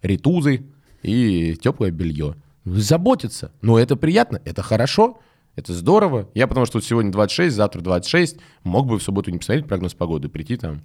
[0.02, 0.64] ритузы
[1.02, 2.34] и теплое белье.
[2.64, 3.52] Заботиться.
[3.60, 5.20] Но это приятно, это хорошо.
[5.54, 6.28] Это здорово.
[6.34, 8.38] Я потому что сегодня 26, завтра 26.
[8.64, 10.80] Мог бы в субботу не посмотреть прогноз погоды, прийти там.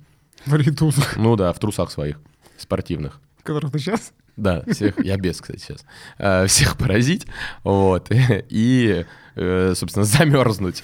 [0.45, 1.15] В ритузах.
[1.15, 2.19] Ну да, в трусах своих,
[2.57, 3.21] спортивных.
[3.43, 4.13] Которых ты сейчас?
[4.35, 5.85] Да, всех, я без, кстати, сейчас.
[6.17, 7.27] А, всех поразить,
[7.63, 8.09] вот,
[8.49, 10.83] и, э, собственно, замерзнуть.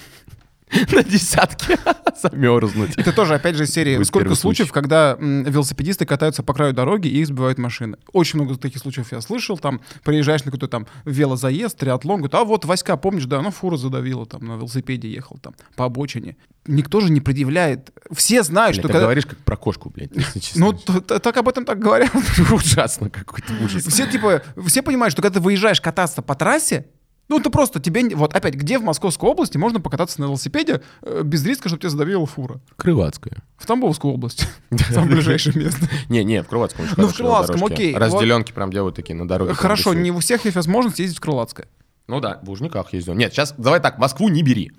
[0.92, 1.78] на десятки
[2.20, 2.96] замерзнуть.
[2.96, 4.72] Это тоже, опять же, из серии Будет сколько случаев, случай.
[4.72, 7.96] когда м, велосипедисты катаются по краю дороги и их сбивают машины.
[8.12, 9.58] Очень много таких случаев я слышал.
[9.58, 13.76] Там приезжаешь на какой-то там велозаезд, триатлон, говорит, а вот Васька, помнишь, да, ну фура
[13.76, 16.36] задавила, там на велосипеде ехал там по обочине.
[16.66, 17.90] Никто же не предъявляет.
[18.12, 19.04] Все знают, Блин, что ты когда...
[19.06, 20.66] говоришь как про кошку, блядь, если честно.
[20.66, 22.10] Ну, так об этом так говорят.
[22.52, 23.84] ужасно какой-то ужас.
[23.86, 26.86] Все типа, все понимают, что когда ты выезжаешь кататься по трассе,
[27.30, 28.14] ну, ты просто тебе...
[28.16, 31.90] Вот опять, где в Московской области можно покататься на велосипеде э, без риска, чтобы тебя
[31.90, 32.60] задавила фура?
[32.76, 33.44] Крылатская.
[33.56, 34.48] В Тамбовскую область.
[34.90, 35.88] Самое ближайшее место.
[36.08, 37.94] Не, не, в Крылатском очень Ну, в Крылатском, окей.
[37.94, 39.54] Разделенки прям делают такие на дороге.
[39.54, 41.68] Хорошо, не у всех есть возможность ездить в Крылатское.
[42.08, 43.14] Ну да, в Лужниках ездил.
[43.14, 44.72] Нет, сейчас давай так, Москву не бери.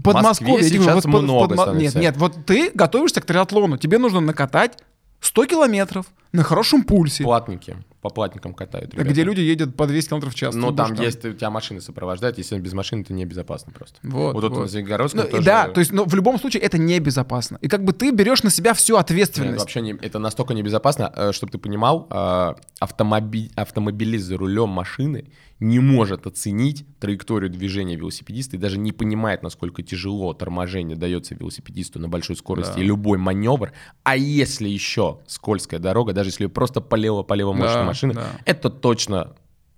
[0.00, 1.98] Подмосковье, я говорю, сейчас вот под- много подмо- Нет, становится.
[1.98, 4.78] нет, вот ты готовишься к триатлону, тебе нужно накатать
[5.20, 7.76] 100 километров на хорошем пульсе, Платники.
[8.02, 8.94] По платникам катают.
[8.94, 9.10] ребята.
[9.10, 10.54] где люди едут по 200 километров в час.
[10.54, 13.96] Ну, Ты там, будешь если тебя машины сопровождают, если без машины, это небезопасно просто.
[14.04, 14.60] Вот, Вот тут вот.
[14.60, 15.42] на Звенигородском Ну, тоже...
[15.44, 17.58] Да, то есть, но в любом случае это небезопасно.
[17.62, 19.58] И как бы ты берешь на себя всю Нет, ответственность.
[19.58, 25.24] вообще не, это настолько небезопасно, чтобы ты понимал, э, автомоби- автомобилист за рулем машины
[25.58, 31.98] не может оценить траекторию движения велосипедиста и даже не понимает, насколько тяжело торможение дается велосипедисту
[31.98, 32.80] на большой скорости Да.
[32.82, 33.72] и любой маневр.
[34.02, 38.26] А если еще скользкая дорога, даже если просто полево-полево Да, мощная машина, да.
[38.44, 39.34] это точно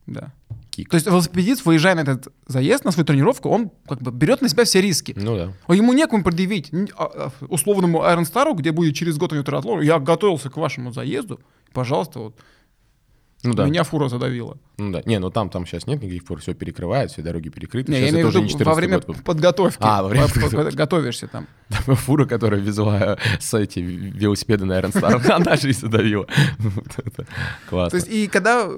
[0.07, 0.32] Да.
[0.70, 0.88] кик.
[0.90, 4.49] То есть велосипедист, выезжая на этот заезд, на свою тренировку, он как бы берет на
[4.49, 5.14] себя все риски.
[5.16, 5.53] Ну да.
[5.66, 9.44] А Ему некому предъявить а, а, условному Айрон Стару, где будет через год у него
[9.44, 9.80] триатлон.
[9.82, 11.40] Я готовился к вашему заезду.
[11.72, 12.36] Пожалуйста, вот
[13.45, 13.66] Ну да.
[13.66, 14.59] меня фура задавила.
[14.78, 15.03] Ну да.
[15.05, 17.93] Не, ну там, там сейчас нет никаких фор, все перекрывают, все дороги перекрыты.
[17.93, 19.22] Не, я имею в виду во 14 время год.
[19.24, 19.78] подготовки.
[19.80, 20.76] А, во время По- по- подготовки.
[20.76, 21.47] Готовишься там.
[21.68, 26.26] Там Фура, которая везла с эти велосипеды на Iron Star, она же и задавила.
[27.70, 27.91] Классно.
[27.91, 28.68] То есть, и когда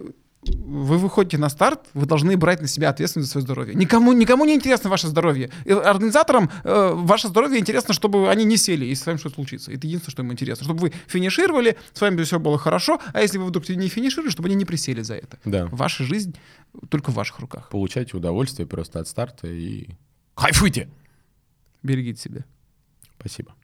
[0.43, 3.75] вы выходите на старт, вы должны брать на себя ответственность за свое здоровье.
[3.75, 5.51] Никому, никому не интересно ваше здоровье.
[5.67, 9.71] И организаторам э, ваше здоровье интересно, чтобы они не сели, если с вами что-то случится.
[9.71, 10.65] Это единственное, что им интересно.
[10.65, 14.49] Чтобы вы финишировали, с вами все было хорошо, а если вы вдруг не финишировали, чтобы
[14.49, 15.39] они не присели за это.
[15.45, 15.67] Да.
[15.67, 16.35] Ваша жизнь
[16.89, 17.69] только в ваших руках.
[17.71, 19.91] Получайте удовольствие просто от старта и
[20.35, 20.89] кайфуйте.
[21.83, 22.45] Берегите себя.
[23.19, 23.55] Спасибо.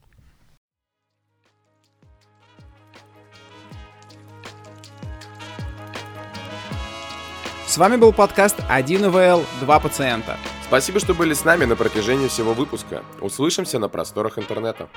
[7.76, 10.38] С вами был подкаст 1 ВЛ, 2 пациента.
[10.64, 13.02] Спасибо, что были с нами на протяжении всего выпуска.
[13.20, 14.88] Услышимся на просторах интернета.